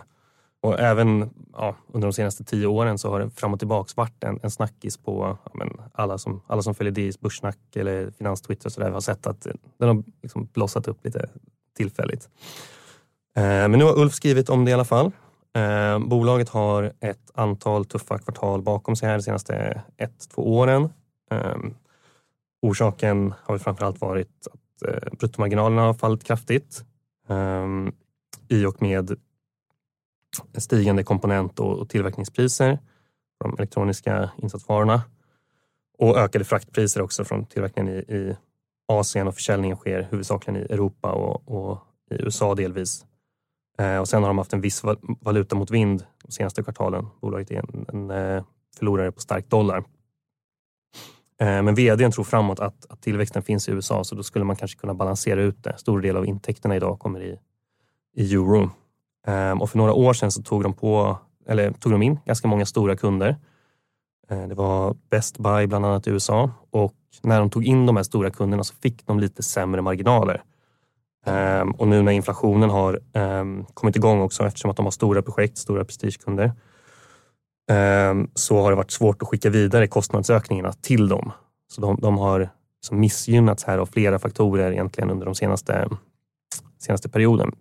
Och 0.65 0.79
även 0.79 1.29
ja, 1.53 1.75
under 1.93 2.07
de 2.07 2.13
senaste 2.13 2.43
tio 2.43 2.67
åren 2.67 2.97
så 2.97 3.09
har 3.09 3.19
det 3.19 3.29
fram 3.29 3.53
och 3.53 3.59
tillbaka 3.59 3.93
varit 3.95 4.23
en, 4.23 4.39
en 4.43 4.51
snackis 4.51 4.97
på 4.97 5.37
ja, 5.43 5.51
men 5.53 5.69
alla, 5.93 6.17
som, 6.17 6.41
alla 6.47 6.61
som 6.61 6.75
följer 6.75 6.93
DIs 6.93 7.19
börssnack 7.19 7.57
eller 7.75 8.11
finanstwitter 8.11 8.65
och 8.65 8.71
sådär. 8.71 8.91
har 8.91 9.01
sett 9.01 9.27
att 9.27 9.45
eh, 9.45 9.53
den 9.79 9.87
har 9.87 10.03
liksom 10.21 10.49
blossat 10.53 10.87
upp 10.87 11.05
lite 11.05 11.29
tillfälligt. 11.77 12.29
Eh, 13.35 13.43
men 13.43 13.71
nu 13.71 13.83
har 13.83 13.99
Ulf 13.99 14.13
skrivit 14.13 14.49
om 14.49 14.65
det 14.65 14.71
i 14.71 14.73
alla 14.73 14.85
fall. 14.85 15.11
Eh, 15.55 15.99
bolaget 15.99 16.49
har 16.49 16.93
ett 16.99 17.31
antal 17.33 17.85
tuffa 17.85 18.17
kvartal 18.17 18.61
bakom 18.61 18.95
sig 18.95 19.09
här 19.09 19.17
de 19.17 19.23
senaste 19.23 19.83
ett, 19.97 20.29
två 20.35 20.57
åren. 20.57 20.89
Eh, 21.31 21.57
orsaken 22.61 23.33
har 23.43 23.53
väl 23.53 23.63
framförallt 23.63 24.01
varit 24.01 24.47
att 24.51 24.89
eh, 24.89 25.13
bruttomarginalerna 25.19 25.81
har 25.81 25.93
fallit 25.93 26.23
kraftigt 26.23 26.83
eh, 27.29 27.65
i 28.47 28.65
och 28.65 28.81
med 28.81 29.17
stigande 30.57 31.03
komponent 31.03 31.59
och 31.59 31.89
tillverkningspriser 31.89 32.79
på 33.39 33.47
de 33.47 33.55
elektroniska 33.57 34.29
insatsvarorna 34.37 35.01
och 35.97 36.17
ökade 36.17 36.45
fraktpriser 36.45 37.01
också 37.01 37.25
från 37.25 37.45
tillverkningen 37.45 37.93
i, 37.93 37.97
i 37.97 38.35
Asien 38.87 39.27
och 39.27 39.35
försäljningen 39.35 39.77
sker 39.77 40.07
huvudsakligen 40.11 40.61
i 40.61 40.73
Europa 40.73 41.11
och, 41.11 41.47
och 41.47 41.79
i 42.11 42.15
USA 42.23 42.55
delvis. 42.55 43.05
Eh, 43.77 43.97
och 43.97 44.07
sen 44.07 44.23
har 44.23 44.29
de 44.29 44.37
haft 44.37 44.53
en 44.53 44.61
viss 44.61 44.83
valuta 45.21 45.55
mot 45.55 45.71
vind 45.71 46.05
de 46.25 46.31
senaste 46.31 46.63
kvartalen. 46.63 47.07
Bolaget 47.21 47.51
är 47.51 47.55
en, 47.55 47.85
en 47.87 48.11
eh, 48.11 48.43
förlorare 48.77 49.11
på 49.11 49.19
stark 49.19 49.49
dollar. 49.49 49.77
Eh, 51.39 51.61
men 51.61 51.75
vdn 51.75 52.11
tror 52.11 52.23
framåt 52.23 52.59
att, 52.59 52.85
att, 52.89 53.01
tillväxten 53.01 53.43
finns 53.43 53.69
i 53.69 53.71
USA 53.71 54.03
så 54.03 54.15
då 54.15 54.23
skulle 54.23 54.45
man 54.45 54.55
kanske 54.55 54.79
kunna 54.79 54.93
balansera 54.93 55.41
ut 55.41 55.63
det. 55.63 55.77
Stor 55.77 56.01
del 56.01 56.17
av 56.17 56.25
intäkterna 56.25 56.75
idag 56.75 56.99
kommer 56.99 57.23
i, 57.23 57.39
i 58.15 58.33
euro. 58.33 58.69
Ehm, 59.25 59.61
och 59.61 59.69
för 59.69 59.77
några 59.77 59.93
år 59.93 60.13
sedan 60.13 60.31
så 60.31 60.41
tog 60.41 60.63
de, 60.63 60.73
på, 60.73 61.17
eller 61.47 61.71
tog 61.71 61.91
de 61.91 62.01
in 62.01 62.19
ganska 62.25 62.47
många 62.47 62.65
stora 62.65 62.95
kunder. 62.95 63.35
Ehm, 64.29 64.49
det 64.49 64.55
var 64.55 64.95
Best 65.09 65.37
Buy 65.37 65.67
bland 65.67 65.85
annat 65.85 66.07
i 66.07 66.09
USA 66.09 66.51
och 66.71 66.93
när 67.23 67.39
de 67.39 67.49
tog 67.49 67.65
in 67.65 67.85
de 67.85 67.95
här 67.95 68.03
stora 68.03 68.29
kunderna 68.29 68.63
så 68.63 68.75
fick 68.75 69.07
de 69.07 69.19
lite 69.19 69.43
sämre 69.43 69.81
marginaler. 69.81 70.43
Ehm, 71.25 71.71
och 71.71 71.87
nu 71.87 72.01
när 72.01 72.11
inflationen 72.11 72.69
har 72.69 72.99
kommit 73.73 73.95
igång 73.95 74.21
också 74.21 74.45
eftersom 74.45 74.71
att 74.71 74.77
de 74.77 74.85
har 74.85 74.91
stora 74.91 75.21
projekt, 75.21 75.57
stora 75.57 75.85
prestigekunder, 75.85 76.51
så 78.33 78.61
har 78.61 78.69
det 78.69 78.75
varit 78.75 78.91
svårt 78.91 79.21
att 79.21 79.27
skicka 79.27 79.49
vidare 79.49 79.87
kostnadsökningarna 79.87 80.73
till 80.73 81.07
dem. 81.07 81.31
Så 81.67 81.81
de, 81.81 81.99
de 82.01 82.17
har 82.17 82.49
liksom 82.81 82.99
missgynnats 82.99 83.63
här 83.63 83.77
av 83.77 83.85
flera 83.85 84.19
faktorer 84.19 84.71
egentligen 84.71 85.09
under 85.09 85.25
de 85.25 85.35
senaste, 85.35 85.89
senaste 86.79 87.09
perioden. 87.09 87.51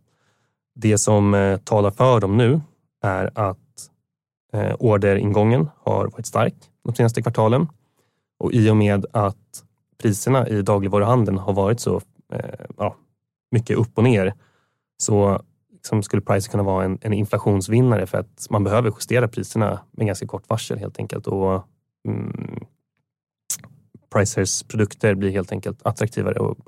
Det 0.75 0.99
som 0.99 1.35
eh, 1.35 1.57
talar 1.57 1.91
för 1.91 2.21
dem 2.21 2.37
nu 2.37 2.61
är 3.03 3.31
att 3.35 3.59
eh, 4.53 4.75
orderingången 4.79 5.69
har 5.79 6.09
varit 6.09 6.27
stark 6.27 6.55
de 6.85 6.95
senaste 6.95 7.23
kvartalen 7.23 7.69
och 8.39 8.53
i 8.53 8.71
och 8.71 8.77
med 8.77 9.07
att 9.13 9.65
priserna 10.03 10.49
i 10.49 10.63
dagligvaruhandeln 10.63 11.39
har 11.39 11.53
varit 11.53 11.81
så 11.81 12.01
eh, 12.33 12.67
ja, 12.77 12.97
mycket 13.51 13.77
upp 13.77 13.99
och 13.99 14.05
ner 14.05 14.35
så 14.97 15.43
liksom 15.73 16.03
skulle 16.03 16.23
Pricer 16.23 16.51
kunna 16.51 16.63
vara 16.63 16.85
en, 16.85 16.99
en, 17.01 17.13
inflationsvinnare 17.13 18.07
för 18.07 18.19
att 18.19 18.47
man 18.51 18.65
behöver 18.65 18.91
justera 18.91 19.29
priserna 19.29 19.81
med 19.91 20.07
ganska 20.07 20.27
kort 20.27 20.49
varsel 20.49 20.79
helt 20.79 20.99
enkelt. 20.99 21.27
Och, 21.27 21.65
mm, 22.09 22.65
Pricers 24.15 24.63
produkter 24.63 25.15
blir 25.15 25.31
helt 25.31 25.53
enkelt 25.53 25.87
attraktivare 25.87 26.39
och 26.39 26.59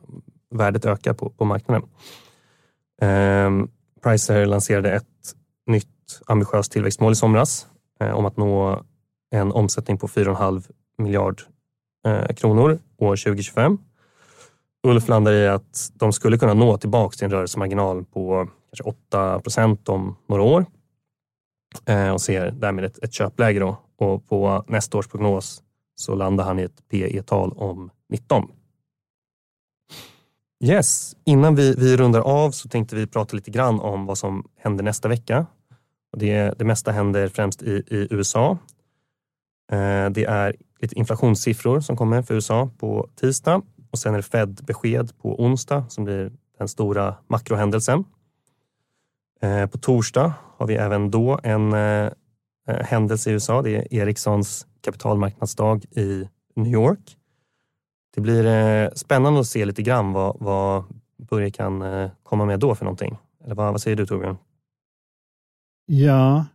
värdet 0.50 0.84
ökar 0.84 1.12
på, 1.12 1.30
på 1.30 1.44
marknaden. 1.44 1.88
Ehm, 3.02 3.68
Pricer 4.06 4.46
lanserade 4.46 4.92
ett 4.92 5.34
nytt 5.66 6.20
ambitiöst 6.26 6.72
tillväxtmål 6.72 7.12
i 7.12 7.16
somras 7.16 7.66
eh, 8.00 8.10
om 8.10 8.26
att 8.26 8.36
nå 8.36 8.82
en 9.30 9.52
omsättning 9.52 9.98
på 9.98 10.08
4,5 10.08 10.62
miljard 10.98 11.42
eh, 12.06 12.34
kronor 12.34 12.78
år 12.98 13.16
2025 13.16 13.78
Ulf 14.86 15.08
landar 15.08 15.32
i 15.32 15.48
att 15.48 15.90
de 15.94 16.12
skulle 16.12 16.38
kunna 16.38 16.54
nå 16.54 16.78
tillbaka 16.78 17.16
till 17.16 17.24
en 17.24 17.30
rörelsemarginal 17.30 18.04
på 18.04 18.48
kanske 18.70 18.84
8 18.84 19.40
procent 19.40 19.88
om 19.88 20.16
några 20.28 20.42
år 20.42 20.66
eh, 21.86 22.10
och 22.10 22.20
ser 22.20 22.50
därmed 22.50 22.84
ett, 22.84 22.98
ett 22.98 23.12
köpläge. 23.12 23.60
Då. 23.60 23.76
Och 23.96 24.28
på 24.28 24.64
nästa 24.68 24.98
års 24.98 25.08
prognos 25.08 25.62
så 25.94 26.14
landar 26.14 26.44
han 26.44 26.58
i 26.58 26.62
ett 26.62 26.88
PE-tal 26.88 27.52
om 27.56 27.90
19. 28.08 28.48
Yes, 30.64 31.16
innan 31.24 31.54
vi, 31.54 31.74
vi 31.78 31.96
rundar 31.96 32.20
av 32.20 32.50
så 32.50 32.68
tänkte 32.68 32.96
vi 32.96 33.06
prata 33.06 33.36
lite 33.36 33.50
grann 33.50 33.80
om 33.80 34.06
vad 34.06 34.18
som 34.18 34.48
händer 34.56 34.84
nästa 34.84 35.08
vecka. 35.08 35.46
Det, 36.16 36.58
det 36.58 36.64
mesta 36.64 36.92
händer 36.92 37.28
främst 37.28 37.62
i, 37.62 37.70
i 37.70 38.08
USA. 38.10 38.58
Eh, 39.72 40.10
det 40.10 40.24
är 40.24 40.56
lite 40.80 40.98
inflationssiffror 40.98 41.80
som 41.80 41.96
kommer 41.96 42.22
för 42.22 42.34
USA 42.34 42.70
på 42.78 43.08
tisdag 43.20 43.62
och 43.90 43.98
sen 43.98 44.14
är 44.14 44.18
det 44.18 44.22
Fed-besked 44.22 45.18
på 45.18 45.42
onsdag 45.44 45.84
som 45.88 46.04
blir 46.04 46.32
den 46.58 46.68
stora 46.68 47.16
makrohändelsen. 47.26 48.04
Eh, 49.42 49.66
på 49.66 49.78
torsdag 49.78 50.34
har 50.56 50.66
vi 50.66 50.74
även 50.74 51.10
då 51.10 51.40
en 51.42 51.72
eh, 51.72 52.10
eh 52.68 52.82
händelse 52.84 53.30
i 53.30 53.32
USA. 53.32 53.62
Det 53.62 53.76
är 53.76 53.94
Ericssons 53.94 54.66
kapitalmarknadsdag 54.80 55.84
i 55.90 56.28
New 56.54 56.72
York. 56.72 57.16
Det 58.16 58.22
blir 58.22 58.46
eh, 58.46 58.90
spännande 58.94 59.40
att 59.40 59.46
se 59.46 59.64
lite 59.64 59.82
grann 59.82 60.12
vad, 60.12 60.36
vad 60.40 60.84
Börje 61.16 61.50
kan 61.50 61.82
eh, 61.82 62.10
komma 62.22 62.44
med 62.44 62.60
då 62.60 62.74
för 62.74 62.84
någonting. 62.84 63.16
Eller 63.44 63.54
vad, 63.54 63.72
vad 63.72 63.80
säger 63.80 63.96
du 63.96 64.06
Torbjörn? 64.06 64.36
Ja, 65.86 66.46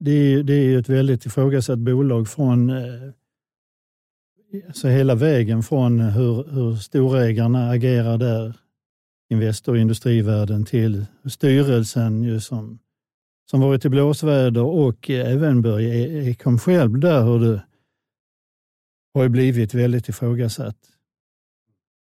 det 0.00 0.10
är, 0.10 0.42
det 0.42 0.54
är 0.54 0.78
ett 0.78 0.88
väldigt 0.88 1.26
ifrågasatt 1.26 1.78
bolag 1.78 2.28
från 2.28 2.72
så 4.72 4.88
hela 4.88 5.14
vägen 5.14 5.62
från 5.62 6.00
hur, 6.00 6.44
hur 6.50 6.76
storägarna 6.76 7.70
agerar 7.70 8.18
där, 8.18 8.56
Investor 9.30 9.72
och 9.72 9.78
industrivärlden, 9.78 10.64
till 10.64 11.06
styrelsen 11.30 12.22
ju 12.22 12.40
som, 12.40 12.78
som 13.50 13.60
varit 13.60 13.84
i 13.84 13.88
blåsväder 13.88 14.62
och 14.62 15.10
även 15.10 15.62
Börje 15.62 16.22
Ekholm 16.30 16.58
själv 16.58 16.98
där 16.98 17.24
hur 17.24 17.38
det 17.38 17.62
har 19.14 19.28
blivit 19.28 19.74
väldigt 19.74 20.08
ifrågasatt. 20.08 20.93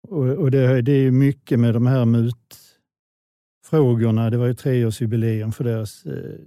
Och, 0.09 0.29
och 0.29 0.51
det, 0.51 0.83
det 0.83 0.93
är 0.93 1.11
mycket 1.11 1.61
med 1.61 1.75
de 1.75 1.87
här 1.87 2.05
mutfrågorna. 3.65 4.31
Det 4.31 4.37
var 4.37 4.47
ju 4.47 4.55
treårsjubileum 4.55 5.53
för 5.53 5.65
deras 5.65 6.07
eh, 6.07 6.39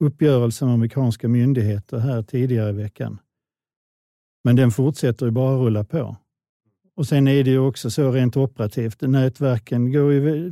uppgörelse 0.00 0.64
med 0.64 0.74
amerikanska 0.74 1.28
myndigheter 1.28 1.98
här 1.98 2.22
tidigare 2.22 2.70
i 2.70 2.72
veckan. 2.72 3.18
Men 4.44 4.56
den 4.56 4.70
fortsätter 4.70 5.26
ju 5.26 5.32
bara 5.32 5.56
rulla 5.56 5.84
på. 5.84 6.16
Och 6.96 7.06
Sen 7.06 7.28
är 7.28 7.44
det 7.44 7.50
ju 7.50 7.58
också 7.58 7.90
så 7.90 8.12
rent 8.12 8.36
operativt, 8.36 9.00
nätverken 9.00 9.92
går 9.92 10.12
ju, 10.12 10.50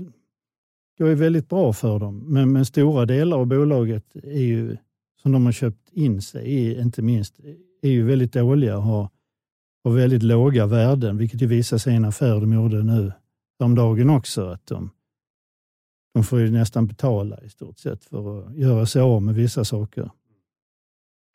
går 0.99 1.09
ju 1.09 1.15
väldigt 1.15 1.49
bra 1.49 1.73
för 1.73 1.99
dem. 1.99 2.19
Men, 2.19 2.53
men 2.53 2.65
stora 2.65 3.07
delar 3.07 3.39
av 3.39 3.47
bolaget 3.47 4.17
är 4.17 4.43
ju, 4.43 4.77
som 5.23 5.33
de 5.33 5.45
har 5.45 5.53
köpt 5.53 5.91
in 5.93 6.23
sig 6.23 6.47
i, 6.47 6.81
inte 6.81 7.03
minst, 7.03 7.41
är 7.83 7.91
ju 7.91 8.05
väldigt 8.05 8.33
dåliga 8.33 8.77
och 8.77 8.83
har, 8.83 9.09
och 9.85 9.99
väldigt 9.99 10.23
låga 10.23 10.67
värden, 10.67 11.17
vilket 11.17 11.43
ju 11.43 11.47
visar 11.47 11.79
sig 11.79 11.93
i 11.93 11.97
en 11.97 12.05
affär 12.05 12.41
de 12.41 12.53
gjorde 12.53 12.83
nu 12.83 13.13
dagen 13.75 14.11
också. 14.11 14.47
Att 14.47 14.67
de, 14.67 14.91
de 16.15 16.25
får 16.25 16.41
ju 16.41 16.51
nästan 16.51 16.87
betala 16.87 17.41
i 17.43 17.49
stort 17.49 17.79
sett 17.79 18.05
för 18.05 18.41
att 18.41 18.57
göra 18.57 18.87
sig 18.87 19.03
av 19.03 19.23
med 19.23 19.35
vissa 19.35 19.65
saker. 19.65 20.11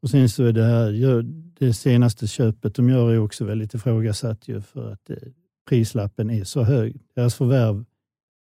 Och 0.01 0.09
sen 0.09 0.29
så 0.29 0.43
är 0.43 0.53
det 0.53 0.63
här, 0.63 1.21
det 1.59 1.73
senaste 1.73 2.27
köpet 2.27 2.75
de 2.75 2.89
gör 2.89 3.11
är 3.11 3.19
också 3.19 3.45
väldigt 3.45 3.73
ifrågasatt 3.73 4.47
ju 4.47 4.61
för 4.61 4.91
att 4.91 5.09
eh, 5.09 5.17
prislappen 5.69 6.29
är 6.29 6.43
så 6.43 6.63
hög. 6.63 7.01
Deras 7.15 7.35
förvärv 7.35 7.85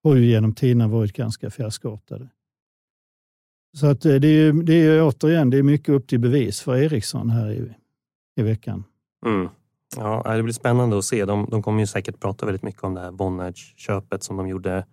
har 0.05 0.17
ju 0.17 0.27
genom 0.27 0.55
tiderna 0.55 0.89
varit 0.89 1.13
ganska 1.13 1.51
fiaskoartade. 1.51 2.29
Så 3.77 3.87
att 3.87 4.05
eh, 4.05 4.15
det 4.15 4.29
är, 4.29 4.53
det 4.53 4.75
är 4.75 5.03
återigen, 5.03 5.51
det 5.51 5.59
är 5.59 5.63
mycket 5.63 5.89
upp 5.89 6.07
till 6.07 6.21
bevis 6.21 6.61
för 6.61 6.77
Ericsson 6.77 7.31
här 7.31 7.51
i, 7.51 7.75
i 8.37 8.43
veckan. 8.43 8.85
Mm. 9.27 9.49
Ja, 9.97 10.35
det 10.35 10.43
blir 10.43 10.53
spännande 10.53 10.99
att 10.99 11.05
se. 11.05 11.25
De, 11.25 11.47
de 11.51 11.63
kommer 11.63 11.81
ju 11.81 11.87
säkert 11.87 12.21
prata 12.21 12.47
väldigt 12.47 12.63
mycket 12.63 12.85
om 12.85 12.95
det 12.95 13.01
här 13.01 13.11
Vonage-köpet 13.11 14.23
som 14.23 14.37
de 14.37 14.49
gjorde 14.49 14.87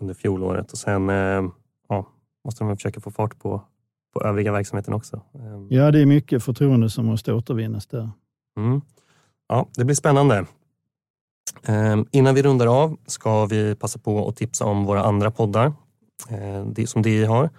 under 0.00 0.14
fjolåret 0.14 0.72
och 0.72 0.78
sen 0.78 1.10
eh, 1.10 1.42
ja, 1.88 2.06
måste 2.44 2.64
de 2.64 2.76
försöka 2.76 3.00
få 3.00 3.10
fart 3.10 3.38
på 3.38 3.62
på 4.12 4.22
övriga 4.22 4.52
verksamheten 4.52 4.94
också. 4.94 5.20
Ehm. 5.34 5.66
Ja, 5.70 5.90
det 5.90 6.00
är 6.00 6.06
mycket 6.06 6.44
förtroende 6.44 6.90
som 6.90 7.06
måste 7.06 7.32
återvinnas 7.32 7.86
där. 7.86 8.10
Mm. 8.56 8.80
Ja, 9.48 9.68
det 9.76 9.84
blir 9.84 9.96
spännande. 9.96 10.46
Um, 11.68 12.06
innan 12.10 12.34
vi 12.34 12.42
rundar 12.42 12.66
av 12.66 12.96
ska 13.06 13.46
vi 13.46 13.74
passa 13.74 13.98
på 13.98 14.28
att 14.28 14.36
tipsa 14.36 14.64
om 14.64 14.84
våra 14.84 15.02
andra 15.02 15.30
poddar 15.30 15.72
det 16.66 16.86
som 16.86 17.02
DI 17.02 17.24
har. 17.24 17.50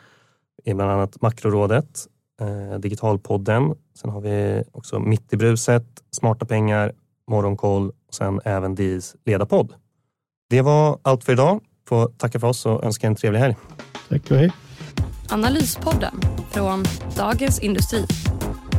Är 0.63 0.73
bland 0.73 0.91
annat 0.91 1.21
Makrorådet, 1.21 2.07
Digitalpodden. 2.79 3.75
Sen 3.95 4.09
har 4.09 4.21
vi 4.21 4.63
också 4.71 4.99
Mitt 4.99 5.33
i 5.33 5.37
bruset, 5.37 5.85
Smarta 6.11 6.45
pengar, 6.45 6.91
Morgonkoll 7.27 7.89
och 8.07 8.13
sen 8.13 8.39
även 8.45 8.75
DIs 8.75 9.15
ledarpodd. 9.25 9.73
Det 10.49 10.61
var 10.61 10.99
allt 11.01 11.23
för 11.23 11.33
idag. 11.33 11.61
Får 11.87 12.07
tacka 12.07 12.39
för 12.39 12.47
oss 12.47 12.65
och 12.65 12.83
önska 12.83 13.07
en 13.07 13.15
trevlig 13.15 13.39
helg. 13.39 13.55
Tack 14.09 14.31
och 14.31 14.37
hej. 14.37 14.51
Analyspodden 15.29 16.21
från 16.51 16.83
Dagens 17.17 17.59
Industri. 17.59 18.05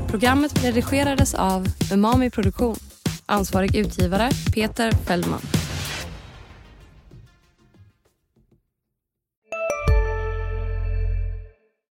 Programmet 0.08 0.64
redigerades 0.64 1.34
av 1.34 1.66
Umami 1.92 2.30
Produktion. 2.30 2.76
Ansvarig 3.26 3.76
utgivare 3.76 4.30
Peter 4.54 4.92
Fellman. 4.92 5.40